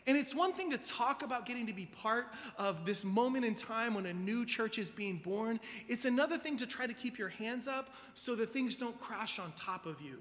[0.06, 3.56] And it's one thing to talk about getting to be part of this moment in
[3.56, 5.60] time when a new church is being born.
[5.90, 9.38] It's another thing to try to keep your hands up so that things don't crash
[9.38, 10.20] on top of you.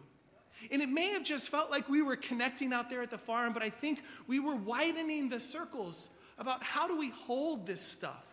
[0.73, 3.53] And it may have just felt like we were connecting out there at the farm,
[3.53, 8.25] but I think we were widening the circles about how do we hold this stuff.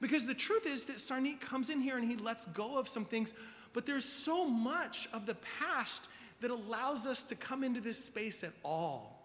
[0.00, 3.04] Because the truth is that Sarneet comes in here and he lets go of some
[3.04, 3.34] things,
[3.72, 6.08] but there's so much of the past
[6.40, 9.18] that allows us to come into this space at all.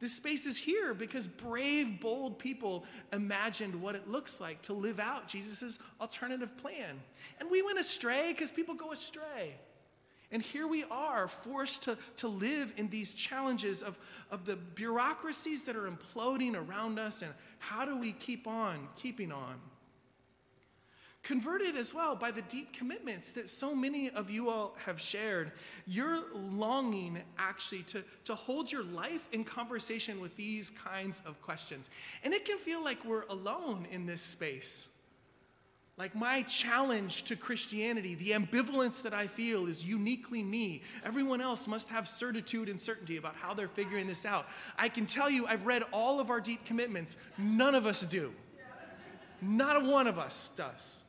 [0.00, 5.00] This space is here because brave, bold people imagined what it looks like to live
[5.00, 7.00] out Jesus' alternative plan.
[7.40, 9.54] And we went astray because people go astray.
[10.30, 13.96] And here we are, forced to, to live in these challenges of,
[14.30, 19.30] of the bureaucracies that are imploding around us, and how do we keep on keeping
[19.30, 19.54] on?
[21.24, 25.52] Converted as well by the deep commitments that so many of you all have shared.
[25.86, 31.88] You're longing actually to, to hold your life in conversation with these kinds of questions.
[32.24, 34.90] And it can feel like we're alone in this space.
[35.96, 40.82] Like my challenge to Christianity, the ambivalence that I feel is uniquely me.
[41.06, 44.46] Everyone else must have certitude and certainty about how they're figuring this out.
[44.76, 47.16] I can tell you, I've read all of our deep commitments.
[47.38, 48.34] None of us do.
[49.40, 51.03] Not a one of us does.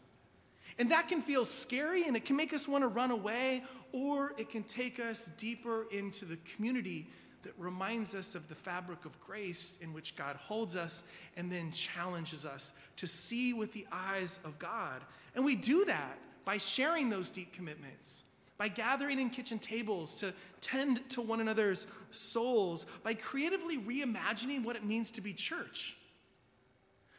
[0.77, 4.33] And that can feel scary and it can make us want to run away, or
[4.37, 7.07] it can take us deeper into the community
[7.43, 11.03] that reminds us of the fabric of grace in which God holds us
[11.37, 15.03] and then challenges us to see with the eyes of God.
[15.35, 18.23] And we do that by sharing those deep commitments,
[18.57, 24.75] by gathering in kitchen tables to tend to one another's souls, by creatively reimagining what
[24.75, 25.95] it means to be church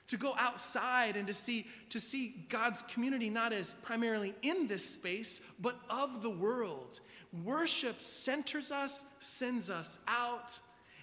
[0.08, 4.88] to go outside and to see to see God's community not as primarily in this
[4.88, 7.00] space but of the world.
[7.44, 10.58] Worship centers us, sends us out,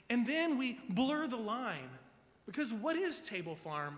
[0.09, 1.89] and then we blur the line.
[2.45, 3.97] Because what is Table Farm?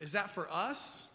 [0.00, 1.08] Is that for us?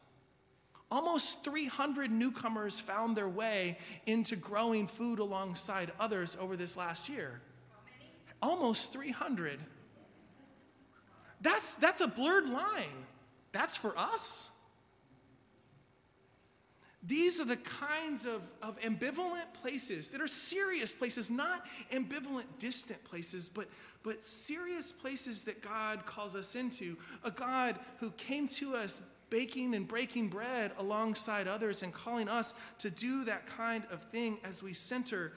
[0.90, 7.42] Almost 300 newcomers found their way into growing food alongside others over this last year.
[8.42, 9.60] Almost 300.
[11.42, 13.06] That's, that's a blurred line.
[13.52, 14.50] That's for us.
[17.04, 23.02] These are the kinds of, of ambivalent places that are serious places, not ambivalent, distant
[23.06, 23.70] places, but,
[24.04, 26.98] but serious places that God calls us into.
[27.24, 32.54] A God who came to us baking and breaking bread alongside others and calling us
[32.80, 35.34] to do that kind of thing as we center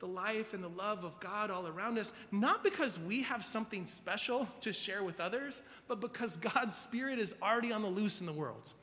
[0.00, 3.86] the life and the love of God all around us, not because we have something
[3.86, 8.26] special to share with others, but because God's Spirit is already on the loose in
[8.26, 8.74] the world.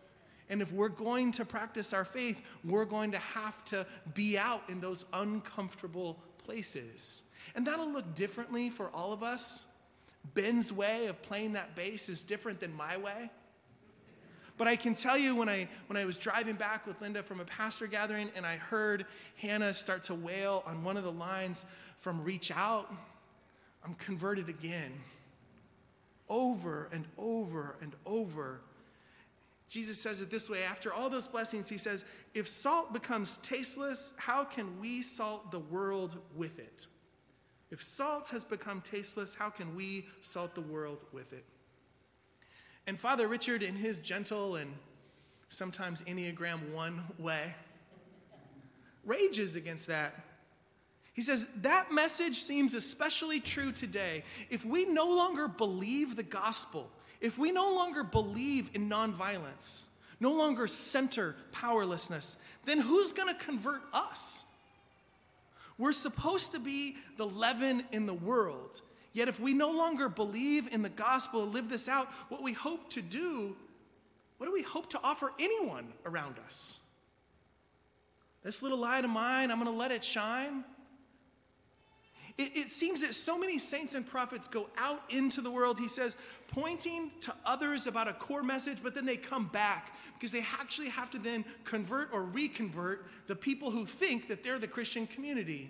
[0.49, 4.63] And if we're going to practice our faith, we're going to have to be out
[4.67, 7.23] in those uncomfortable places.
[7.55, 9.65] And that'll look differently for all of us.
[10.33, 13.31] Ben's way of playing that bass is different than my way.
[14.61, 17.39] But I can tell you when I, when I was driving back with Linda from
[17.39, 19.07] a pastor gathering and I heard
[19.37, 21.65] Hannah start to wail on one of the lines
[21.97, 22.93] from Reach Out,
[23.83, 24.91] I'm converted again.
[26.29, 28.61] Over and over and over.
[29.67, 32.05] Jesus says it this way after all those blessings, he says,
[32.35, 36.85] If salt becomes tasteless, how can we salt the world with it?
[37.71, 41.45] If salt has become tasteless, how can we salt the world with it?
[42.87, 44.71] And Father Richard, in his gentle and
[45.49, 47.53] sometimes Enneagram 1 way,
[49.05, 50.25] rages against that.
[51.13, 54.23] He says, That message seems especially true today.
[54.49, 59.85] If we no longer believe the gospel, if we no longer believe in nonviolence,
[60.19, 64.43] no longer center powerlessness, then who's going to convert us?
[65.77, 68.81] We're supposed to be the leaven in the world.
[69.13, 72.53] Yet, if we no longer believe in the gospel and live this out, what we
[72.53, 73.55] hope to do,
[74.37, 76.79] what do we hope to offer anyone around us?
[78.43, 80.63] This little light of mine, I'm going to let it shine.
[82.37, 85.87] It, it, seems that so many saints and prophets go out into the world, he
[85.87, 86.15] says,
[86.47, 90.89] pointing to others about a core message, but then they come back because they actually
[90.89, 95.69] have to then convert or reconvert the people who think that they're the Christian community.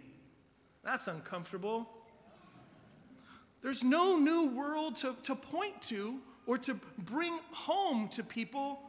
[0.83, 1.89] That's uncomfortable.
[3.62, 8.80] There's no new world to, to point to or to bring home to people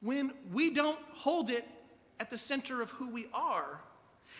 [0.00, 1.66] when we don't hold it
[2.20, 3.80] at the center of who we are.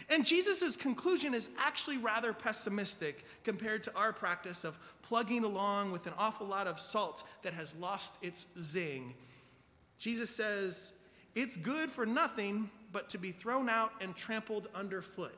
[0.09, 6.07] And Jesus' conclusion is actually rather pessimistic compared to our practice of plugging along with
[6.07, 9.14] an awful lot of salt that has lost its zing.
[9.99, 10.93] Jesus says,
[11.35, 15.35] It's good for nothing but to be thrown out and trampled underfoot.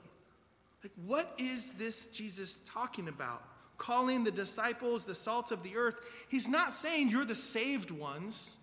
[0.83, 3.43] Like, what is this Jesus talking about?
[3.81, 5.97] Calling the disciples the salt of the earth.
[6.29, 8.57] He's not saying you're the saved ones.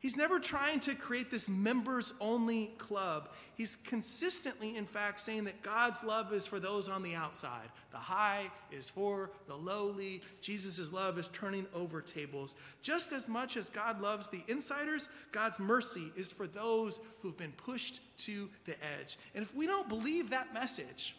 [0.00, 3.30] He's never trying to create this members only club.
[3.54, 7.68] He's consistently, in fact, saying that God's love is for those on the outside.
[7.92, 10.22] The high is for the lowly.
[10.40, 12.56] Jesus' love is turning over tables.
[12.82, 17.52] Just as much as God loves the insiders, God's mercy is for those who've been
[17.52, 19.18] pushed to the edge.
[19.36, 21.14] And if we don't believe that message,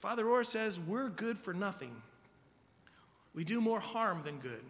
[0.00, 1.94] Father Rohr says we're good for nothing.
[3.34, 4.64] We do more harm than good.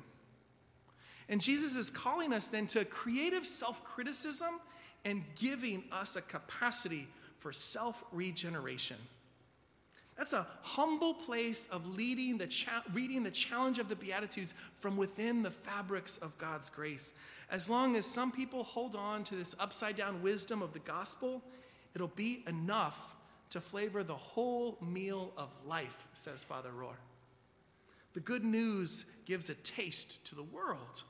[1.29, 4.61] And Jesus is calling us then to creative self criticism
[5.05, 7.09] and giving us a capacity
[7.39, 8.97] for self regeneration.
[10.19, 14.97] That's a humble place of leading the cha- reading the challenge of the Beatitudes from
[14.97, 17.13] within the fabrics of God's grace.
[17.51, 21.43] As long as some people hold on to this upside down wisdom of the gospel,
[21.95, 23.15] it'll be enough
[23.51, 26.97] to flavor the whole meal of life, says Father Rohr.
[28.13, 31.05] The good news gives a taste to the world.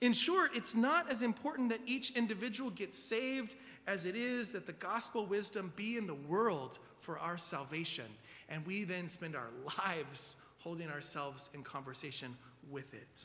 [0.00, 3.56] In short, it's not as important that each individual gets saved
[3.86, 8.04] as it is that the gospel wisdom be in the world for our salvation.
[8.48, 12.36] And we then spend our lives holding ourselves in conversation
[12.70, 13.24] with it.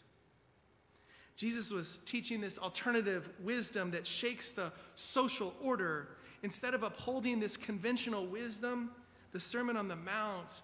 [1.35, 6.09] Jesus was teaching this alternative wisdom that shakes the social order.
[6.43, 8.91] Instead of upholding this conventional wisdom,
[9.31, 10.61] the Sermon on the Mount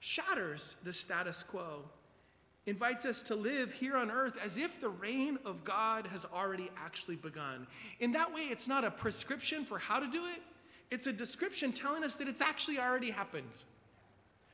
[0.00, 1.82] shatters the status quo
[2.68, 6.70] invites us to live here on earth as if the reign of God has already
[6.76, 7.66] actually begun.
[8.00, 10.42] In that way, it's not a prescription for how to do it,
[10.90, 13.64] it's a description telling us that it's actually already happened.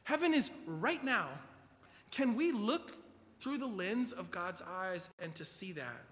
[0.04, 1.28] Heaven is right now.
[2.10, 2.92] Can we look
[3.40, 6.04] through the lens of God's eyes and to see that?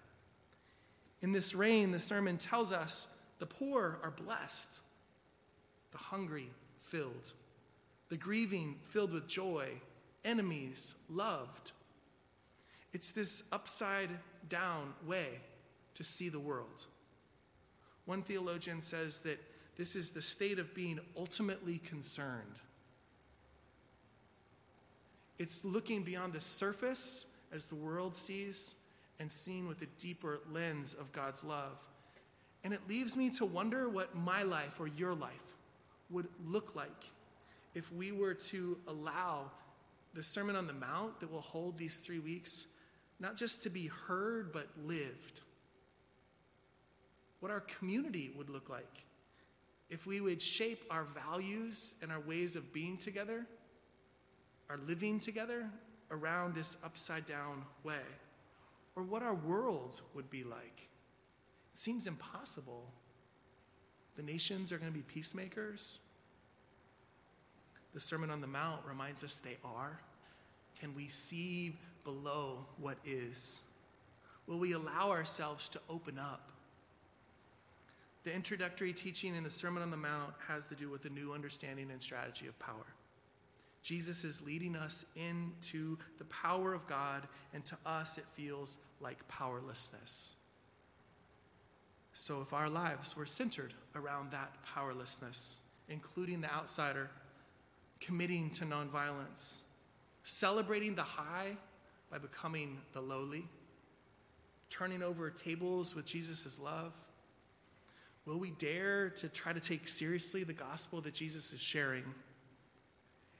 [1.20, 3.06] In this reign, the sermon tells us
[3.42, 4.82] the poor are blessed,
[5.90, 7.32] the hungry filled,
[8.08, 9.68] the grieving filled with joy,
[10.24, 11.72] enemies loved.
[12.92, 14.10] It's this upside
[14.48, 15.40] down way
[15.96, 16.86] to see the world.
[18.04, 19.40] One theologian says that
[19.76, 22.60] this is the state of being ultimately concerned.
[25.40, 28.76] It's looking beyond the surface as the world sees
[29.18, 31.82] and seeing with a deeper lens of God's love.
[32.64, 35.56] And it leaves me to wonder what my life or your life
[36.10, 37.04] would look like
[37.74, 39.50] if we were to allow
[40.14, 42.66] the Sermon on the Mount that will hold these three weeks
[43.18, 45.40] not just to be heard, but lived.
[47.40, 49.04] What our community would look like
[49.88, 53.46] if we would shape our values and our ways of being together,
[54.70, 55.68] our living together
[56.10, 58.00] around this upside down way,
[58.96, 60.88] or what our world would be like.
[61.72, 62.90] It seems impossible.
[64.16, 65.98] The nations are going to be peacemakers.
[67.94, 70.00] The Sermon on the Mount reminds us they are.
[70.78, 73.62] Can we see below what is?
[74.46, 76.50] Will we allow ourselves to open up?
[78.24, 81.32] The introductory teaching in the Sermon on the Mount has to do with the new
[81.32, 82.86] understanding and strategy of power.
[83.82, 89.26] Jesus is leading us into the power of God, and to us it feels like
[89.26, 90.36] powerlessness.
[92.14, 97.10] So if our lives were centered around that powerlessness, including the outsider,
[98.00, 99.60] committing to nonviolence,
[100.24, 101.56] celebrating the high
[102.10, 103.44] by becoming the lowly,
[104.68, 106.92] turning over tables with Jesus' love,
[108.26, 112.04] will we dare to try to take seriously the gospel that Jesus is sharing?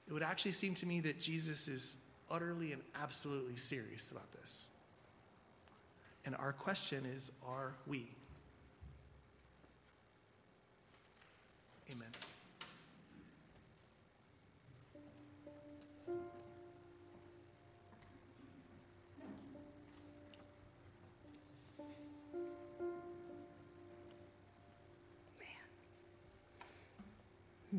[0.09, 1.97] It would actually seem to me that Jesus is
[2.31, 4.68] utterly and absolutely serious about this.
[6.25, 8.09] And our question is are we?
[11.91, 12.09] Amen.
[27.70, 27.78] Hmm.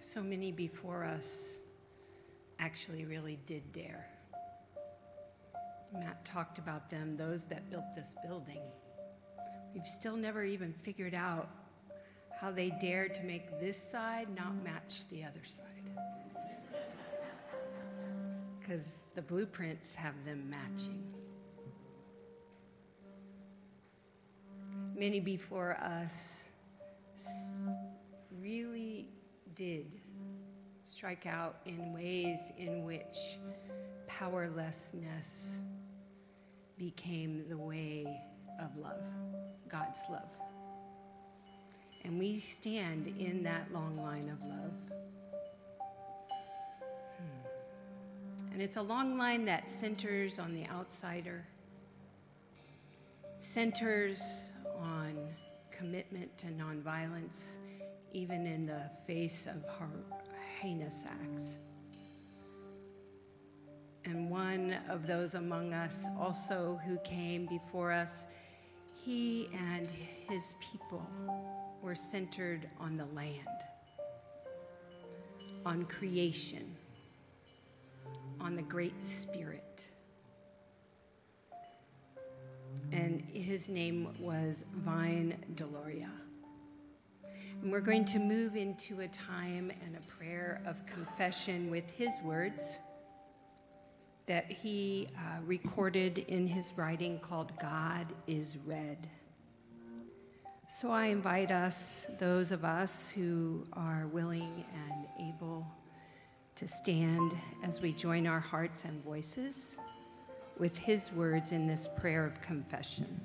[0.00, 1.54] So many before us
[2.58, 4.06] actually really did dare.
[5.92, 8.60] Matt talked about them, those that built this building.
[9.74, 11.48] We've still never even figured out
[12.40, 15.64] how they dared to make this side not match the other side.
[18.60, 21.02] Because the blueprints have them matching.
[24.96, 26.44] Many before us
[28.40, 29.08] really
[29.56, 29.86] did
[30.84, 33.16] strike out in ways in which
[34.06, 35.58] powerlessness
[36.78, 38.22] became the way
[38.60, 39.02] of love,
[39.68, 40.28] God's love.
[42.04, 44.72] And we stand in that long line of love.
[47.18, 48.52] Hmm.
[48.52, 51.46] And it's a long line that centers on the outsider,
[53.38, 54.44] centers
[54.78, 55.16] on
[55.70, 57.58] commitment to nonviolence,
[58.12, 59.64] even in the face of
[60.60, 61.58] heinous acts.
[64.04, 68.26] And one of those among us also who came before us,
[69.02, 69.90] he and
[70.28, 71.06] his people
[71.80, 73.38] were centered on the land,
[75.64, 76.76] on creation,
[78.40, 79.88] on the Great Spirit.
[82.92, 86.10] And his name was Vine Deloria.
[87.62, 92.12] And we're going to move into a time and a prayer of confession with his
[92.22, 92.78] words
[94.26, 99.08] that he uh, recorded in his writing called God is Red.
[100.68, 105.66] So I invite us, those of us who are willing and able
[106.56, 109.78] to stand as we join our hearts and voices
[110.58, 113.20] with his words in this prayer of confession.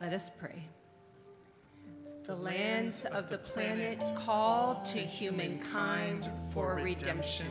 [0.00, 0.62] Let us pray.
[2.26, 7.46] The lands of the planet call to humankind for redemption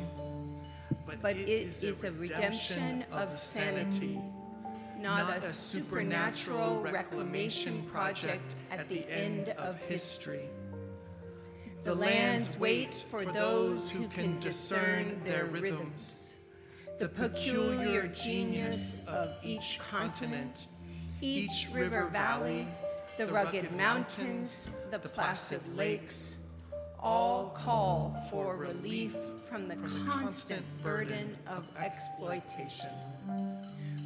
[1.22, 4.20] but it is a redemption of sanity,
[5.00, 10.50] not a supernatural reclamation project at the end of history.
[11.84, 16.36] The lands wait for those who can discern their rhythms,
[17.00, 20.68] the peculiar genius of each continent,
[21.22, 22.68] each river valley,
[23.18, 26.38] the rugged mountains, the placid lakes,
[27.00, 29.16] all call for relief
[29.50, 32.90] from the constant burden of exploitation.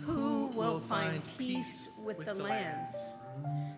[0.06, 3.16] Who will find peace with the lands?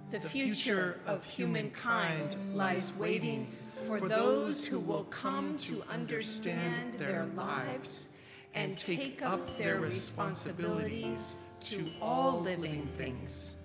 [0.10, 3.52] The future of humankind lies waiting
[3.86, 8.10] for those who will come to understand their lives
[8.54, 13.56] and take up their responsibilities to all living things.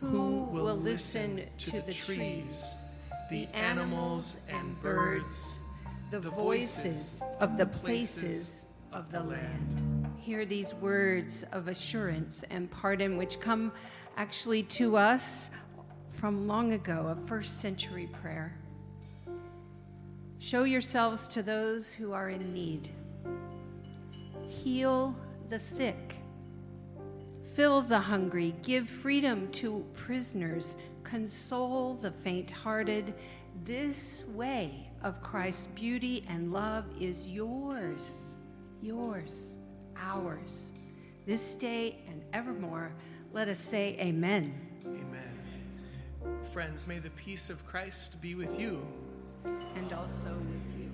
[0.00, 2.76] Who will listen to the trees,
[3.30, 5.58] the animals and birds,
[6.10, 10.08] the voices of the places of the land.
[10.16, 13.72] Hear these words of assurance and pardon, which come
[14.16, 15.50] actually to us
[16.12, 18.56] from long ago, a first century prayer.
[20.38, 22.88] Show yourselves to those who are in need.
[24.48, 25.14] Heal
[25.50, 26.16] the sick.
[27.54, 28.54] Fill the hungry.
[28.62, 30.76] Give freedom to prisoners.
[31.04, 33.14] Console the faint hearted.
[33.64, 38.36] This way of Christ's beauty and love is yours,
[38.82, 39.54] yours,
[39.96, 40.72] ours.
[41.26, 42.92] This day and evermore,
[43.32, 44.54] let us say amen.
[44.86, 45.28] Amen.
[46.52, 48.86] Friends, may the peace of Christ be with you.
[49.76, 50.90] And also with you.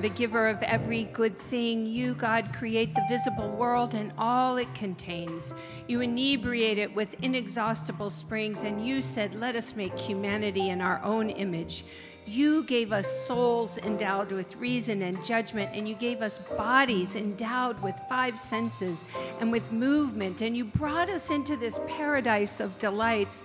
[0.00, 1.84] The giver of every good thing.
[1.84, 5.54] You, God, create the visible world and all it contains.
[5.88, 11.02] You inebriate it with inexhaustible springs, and you said, Let us make humanity in our
[11.02, 11.84] own image.
[12.26, 17.80] You gave us souls endowed with reason and judgment, and you gave us bodies endowed
[17.82, 19.04] with five senses
[19.40, 23.42] and with movement, and you brought us into this paradise of delights.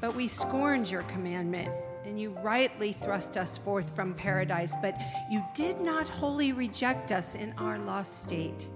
[0.00, 1.74] But we scorned your commandment,
[2.04, 4.98] and you rightly thrust us forth from paradise, but
[5.30, 8.68] you did not wholly reject us in our lost state.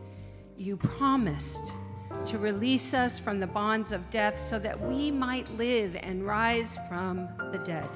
[0.56, 1.72] You promised
[2.26, 6.78] to release us from the bonds of death so that we might live and rise
[6.88, 7.88] from the dead.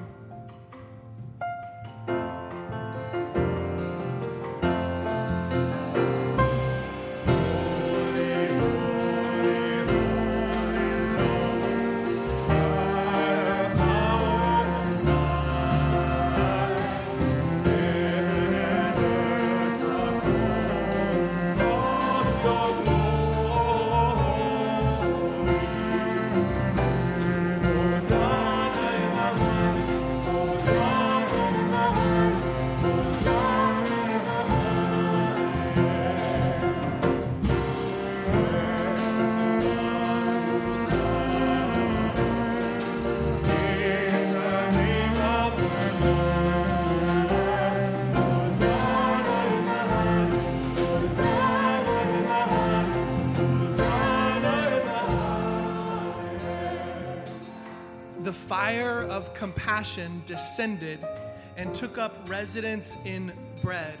[58.49, 60.99] Fire of compassion descended
[61.55, 63.31] and took up residence in
[63.61, 63.95] bread.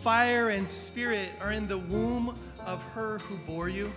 [0.00, 2.34] Fire and spirit are in the womb
[2.64, 3.92] of her who bore you.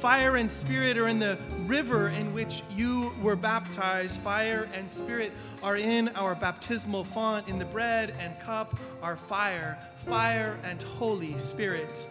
[0.00, 4.20] Fire and spirit are in the river in which you were baptized.
[4.20, 5.32] Fire and spirit
[5.62, 7.48] are in our baptismal font.
[7.48, 12.06] In the bread and cup are fire, fire and Holy Spirit.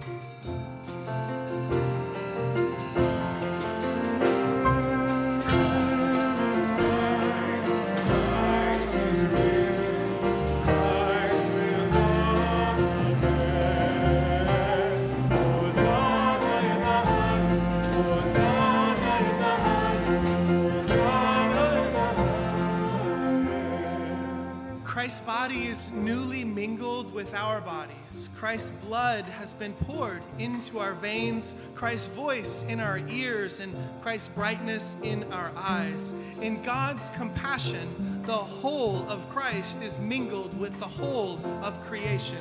[25.04, 28.30] Christ's body is newly mingled with our bodies.
[28.38, 34.30] Christ's blood has been poured into our veins, Christ's voice in our ears, and Christ's
[34.30, 36.14] brightness in our eyes.
[36.39, 42.39] In God's compassion, the whole of Christ is mingled with the whole of creation.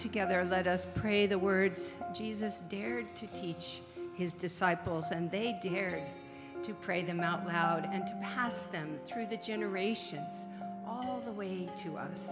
[0.00, 3.82] Together, let us pray the words Jesus dared to teach
[4.14, 6.02] his disciples, and they dared
[6.62, 10.46] to pray them out loud and to pass them through the generations
[10.88, 12.30] all the way to us.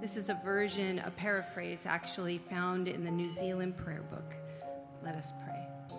[0.00, 4.34] This is a version, a paraphrase actually found in the New Zealand Prayer Book.
[5.04, 5.98] Let us pray.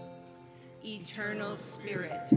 [0.84, 2.28] Eternal Spirit,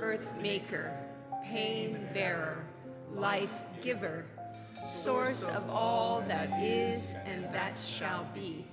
[0.00, 0.98] Earth Maker,
[1.44, 2.64] Pain Bearer,
[3.12, 3.52] Life
[3.82, 4.24] Giver,
[4.86, 8.64] source of all that is and that shall be.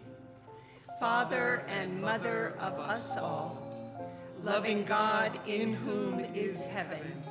[0.99, 3.57] Father and Mother of us all,
[4.43, 7.23] loving God in whom is heaven,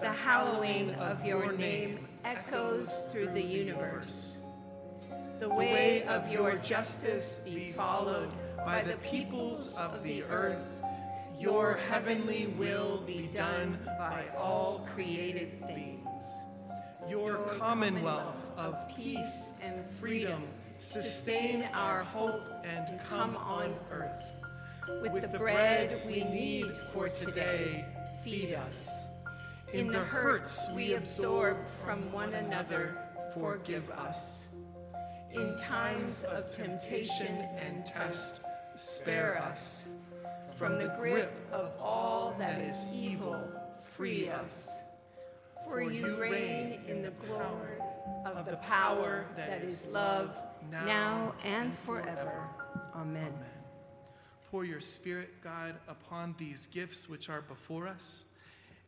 [0.00, 4.38] the hallowing of your name echoes through the universe.
[5.38, 10.82] The way of your justice be followed by the peoples of the earth.
[11.38, 15.99] Your heavenly will be done by all created things
[17.08, 20.44] Your commonwealth of peace and freedom
[20.78, 24.32] sustain our hope and come on earth.
[25.02, 27.84] With the bread we need for today,
[28.24, 29.06] feed us.
[29.72, 32.96] In the hurts we absorb from one another,
[33.34, 34.48] forgive us.
[35.32, 38.40] In times of temptation and test,
[38.76, 39.84] spare us.
[40.56, 43.48] From the grip of all that is evil,
[43.96, 44.79] free us.
[45.70, 47.78] For you reign in the glory
[48.24, 50.32] of the power that is love,
[50.68, 52.48] now and forever.
[52.96, 53.32] Amen.
[54.50, 58.24] Pour your Spirit, God, upon these gifts which are before us,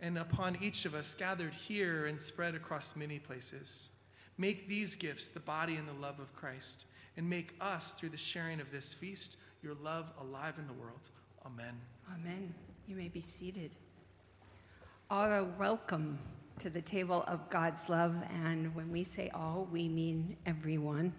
[0.01, 3.91] and upon each of us gathered here and spread across many places.
[4.37, 8.17] Make these gifts the body and the love of Christ, and make us, through the
[8.17, 11.11] sharing of this feast, your love alive in the world.
[11.47, 11.81] Amen.
[12.13, 12.53] Amen.
[12.89, 13.71] You may be seated.
[15.09, 16.19] All are welcome
[16.61, 21.13] to the table of God's love, and when we say all, we mean everyone.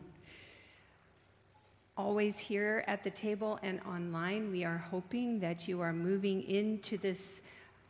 [1.98, 6.98] Always here at the table and online, we are hoping that you are moving into
[6.98, 7.42] this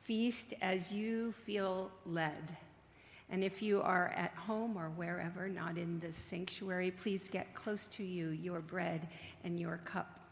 [0.01, 2.57] feast as you feel led.
[3.29, 7.87] And if you are at home or wherever, not in the sanctuary, please get close
[7.89, 9.07] to you your bread
[9.43, 10.22] and your cup.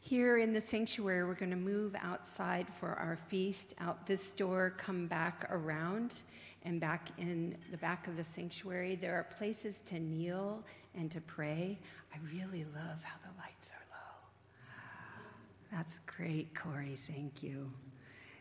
[0.00, 4.74] Here in the sanctuary, we're going to move outside for our feast, out this door,
[4.78, 6.14] come back around,
[6.62, 8.94] and back in the back of the sanctuary.
[8.94, 11.78] There are places to kneel and to pray.
[12.14, 15.76] I really love how the lights are low.
[15.76, 16.94] That's great, Corey.
[16.96, 17.70] Thank you.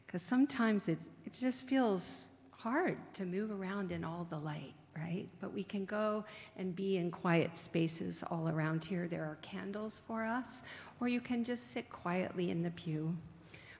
[0.06, 5.28] Because sometimes it's, it just feels hard to move around in all the light, right?
[5.40, 6.24] But we can go
[6.58, 9.08] and be in quiet spaces all around here.
[9.08, 10.64] There are candles for us,
[11.00, 13.16] or you can just sit quietly in the pew.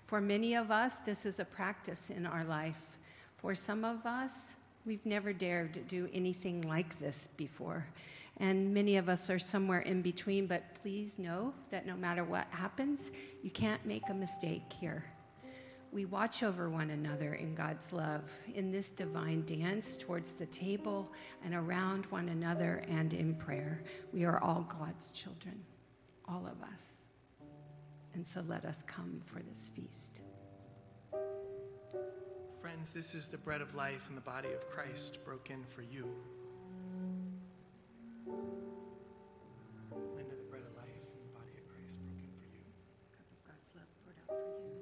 [0.06, 2.80] For many of us, this is a practice in our life.
[3.36, 4.54] For some of us,
[4.86, 7.86] we've never dared to do anything like this before.
[8.38, 12.48] And many of us are somewhere in between, but please know that no matter what
[12.52, 13.12] happens,
[13.42, 15.04] you can't make a mistake here.
[15.92, 21.12] We watch over one another in God's love in this divine dance towards the table
[21.44, 23.82] and around one another and in prayer.
[24.14, 25.60] We are all God's children,
[26.28, 27.07] all of us.
[28.18, 30.22] And so let us come for this feast.
[32.60, 36.10] Friends, this is the bread of life and the body of Christ broken for you.
[38.26, 42.66] Linda, the bread of life and the body of Christ broken for you.
[43.14, 44.82] Cup of God's love poured out for you,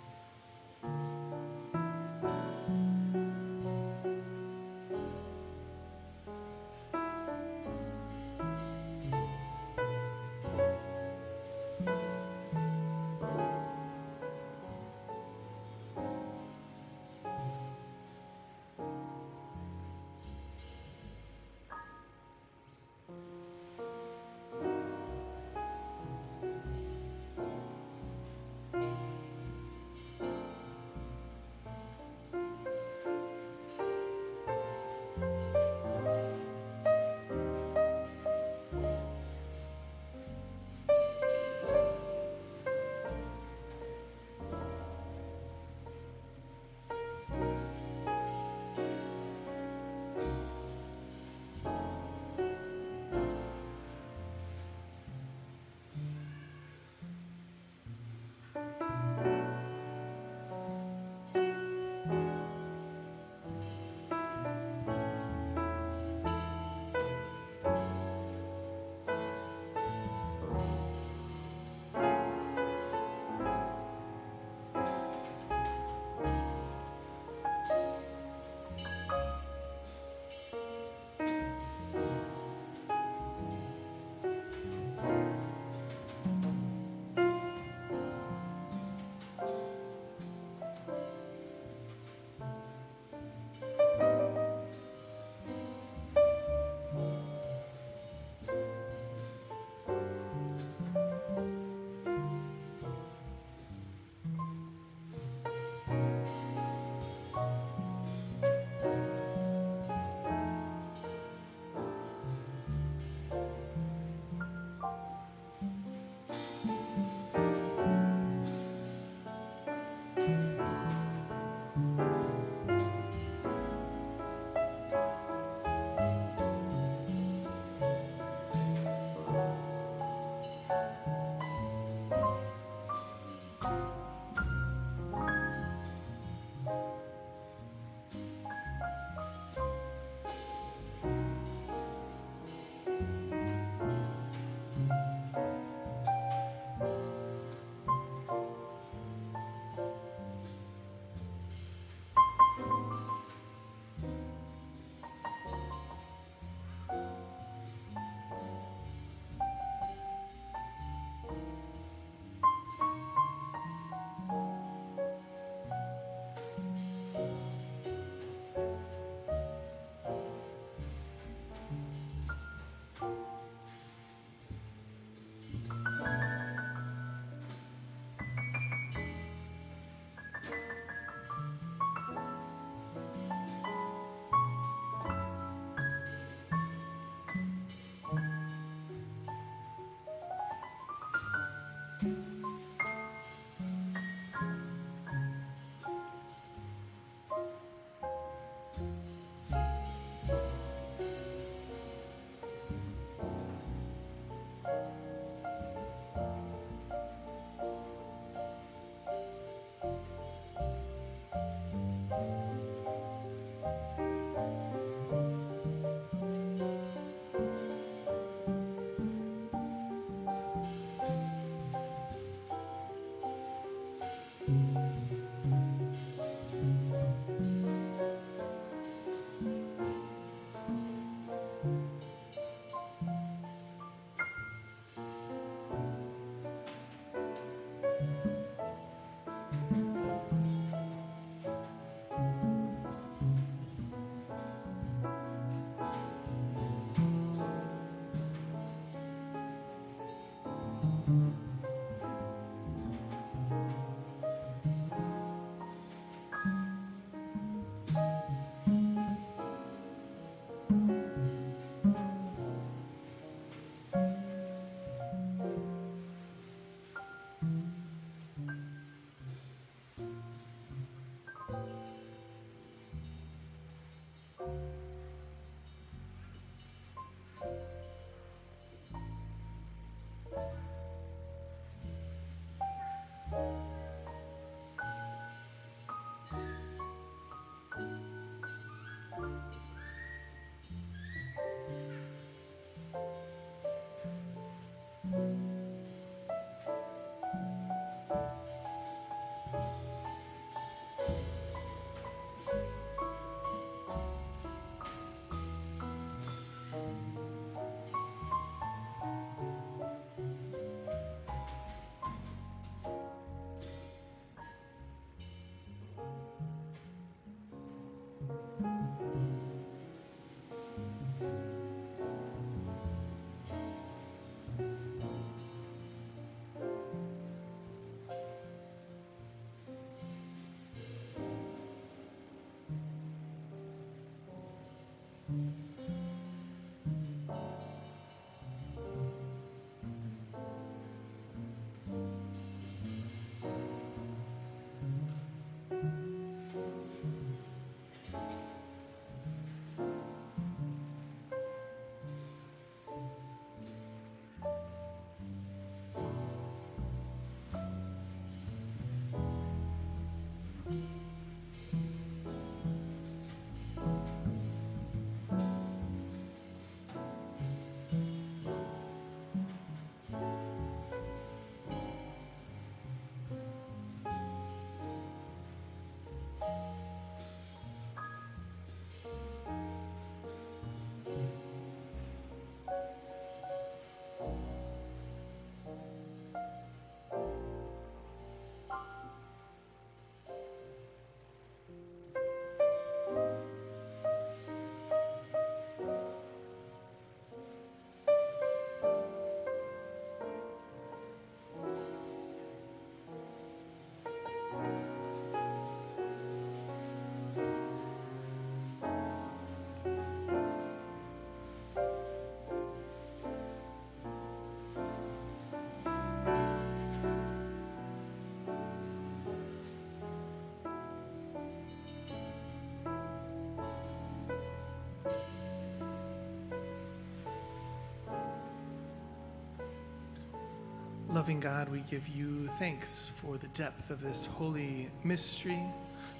[431.21, 435.61] Loving God, we give you thanks for the depth of this holy mystery,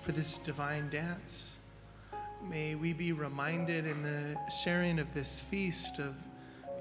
[0.03, 1.57] for this divine dance.
[2.47, 6.13] May we be reminded in the sharing of this feast of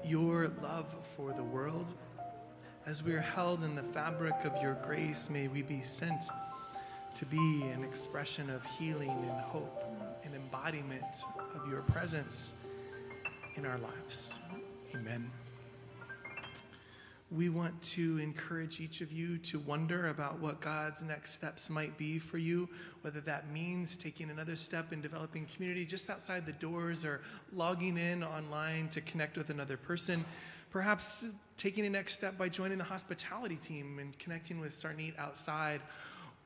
[0.05, 1.95] your love for the world.
[2.85, 6.25] As we are held in the fabric of your grace, may we be sent
[7.15, 9.83] to be an expression of healing and hope,
[10.25, 11.23] an embodiment
[11.55, 12.53] of your presence
[13.55, 14.37] in our lives.
[14.93, 15.31] Amen.
[17.33, 21.97] We want to encourage each of you to wonder about what God's next steps might
[21.97, 22.67] be for you,
[23.03, 27.21] whether that means taking another step in developing community just outside the doors or
[27.53, 30.25] logging in online to connect with another person.
[30.71, 31.23] Perhaps
[31.55, 35.79] taking a next step by joining the hospitality team and connecting with Sarneet outside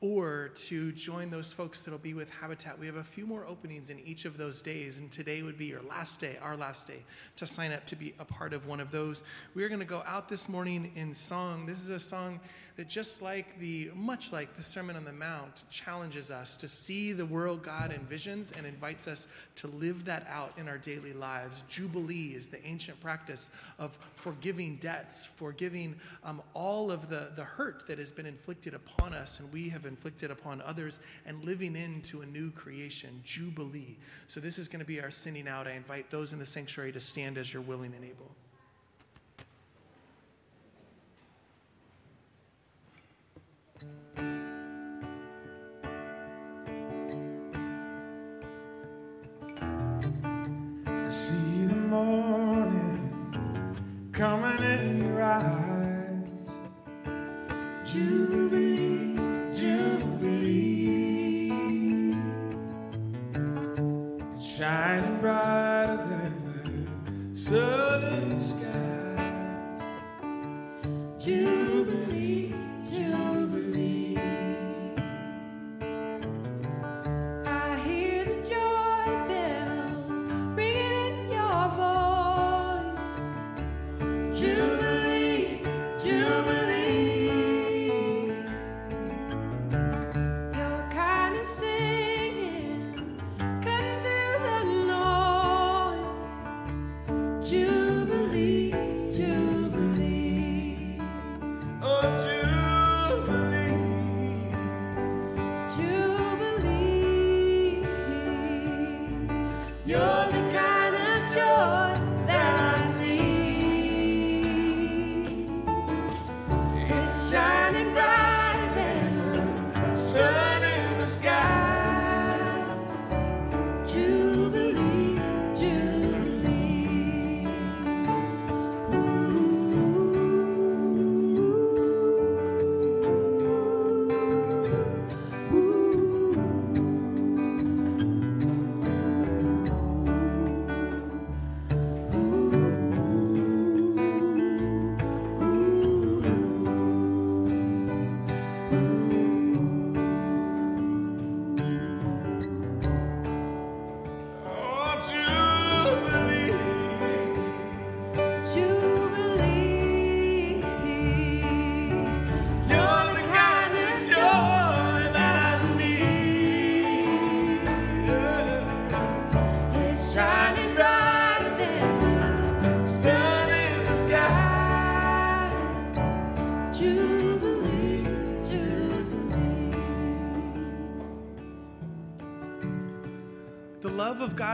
[0.00, 2.78] or to join those folks that'll be with Habitat.
[2.78, 5.66] We have a few more openings in each of those days, and today would be
[5.66, 7.02] your last day, our last day,
[7.36, 9.22] to sign up to be a part of one of those.
[9.54, 11.64] We are going to go out this morning in song.
[11.64, 12.40] This is a song
[12.76, 17.12] that, just like the, much like the Sermon on the Mount, challenges us to see
[17.12, 21.64] the world God envisions and invites us to live that out in our daily lives.
[21.68, 23.48] Jubilee is the ancient practice
[23.78, 29.14] of forgiving debts, forgiving um, all of the, the hurt that has been inflicted upon
[29.14, 33.96] us and we have inflicted upon others, and living into a new creation, Jubilee.
[34.26, 35.66] So, this is going to be our sending out.
[35.66, 38.30] I invite those in the sanctuary to stand as you're willing and able.
[43.75, 43.75] I see the morning
[54.16, 56.28] coming in your eyes.
[57.84, 58.95] Jubilee.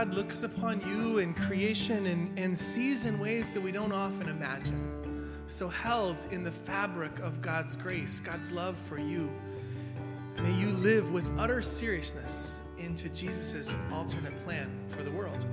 [0.03, 4.27] God looks upon you and creation and, and sees in ways that we don't often
[4.27, 5.31] imagine.
[5.47, 9.31] So, held in the fabric of God's grace, God's love for you,
[10.41, 15.47] may you live with utter seriousness into Jesus' alternate plan for the world.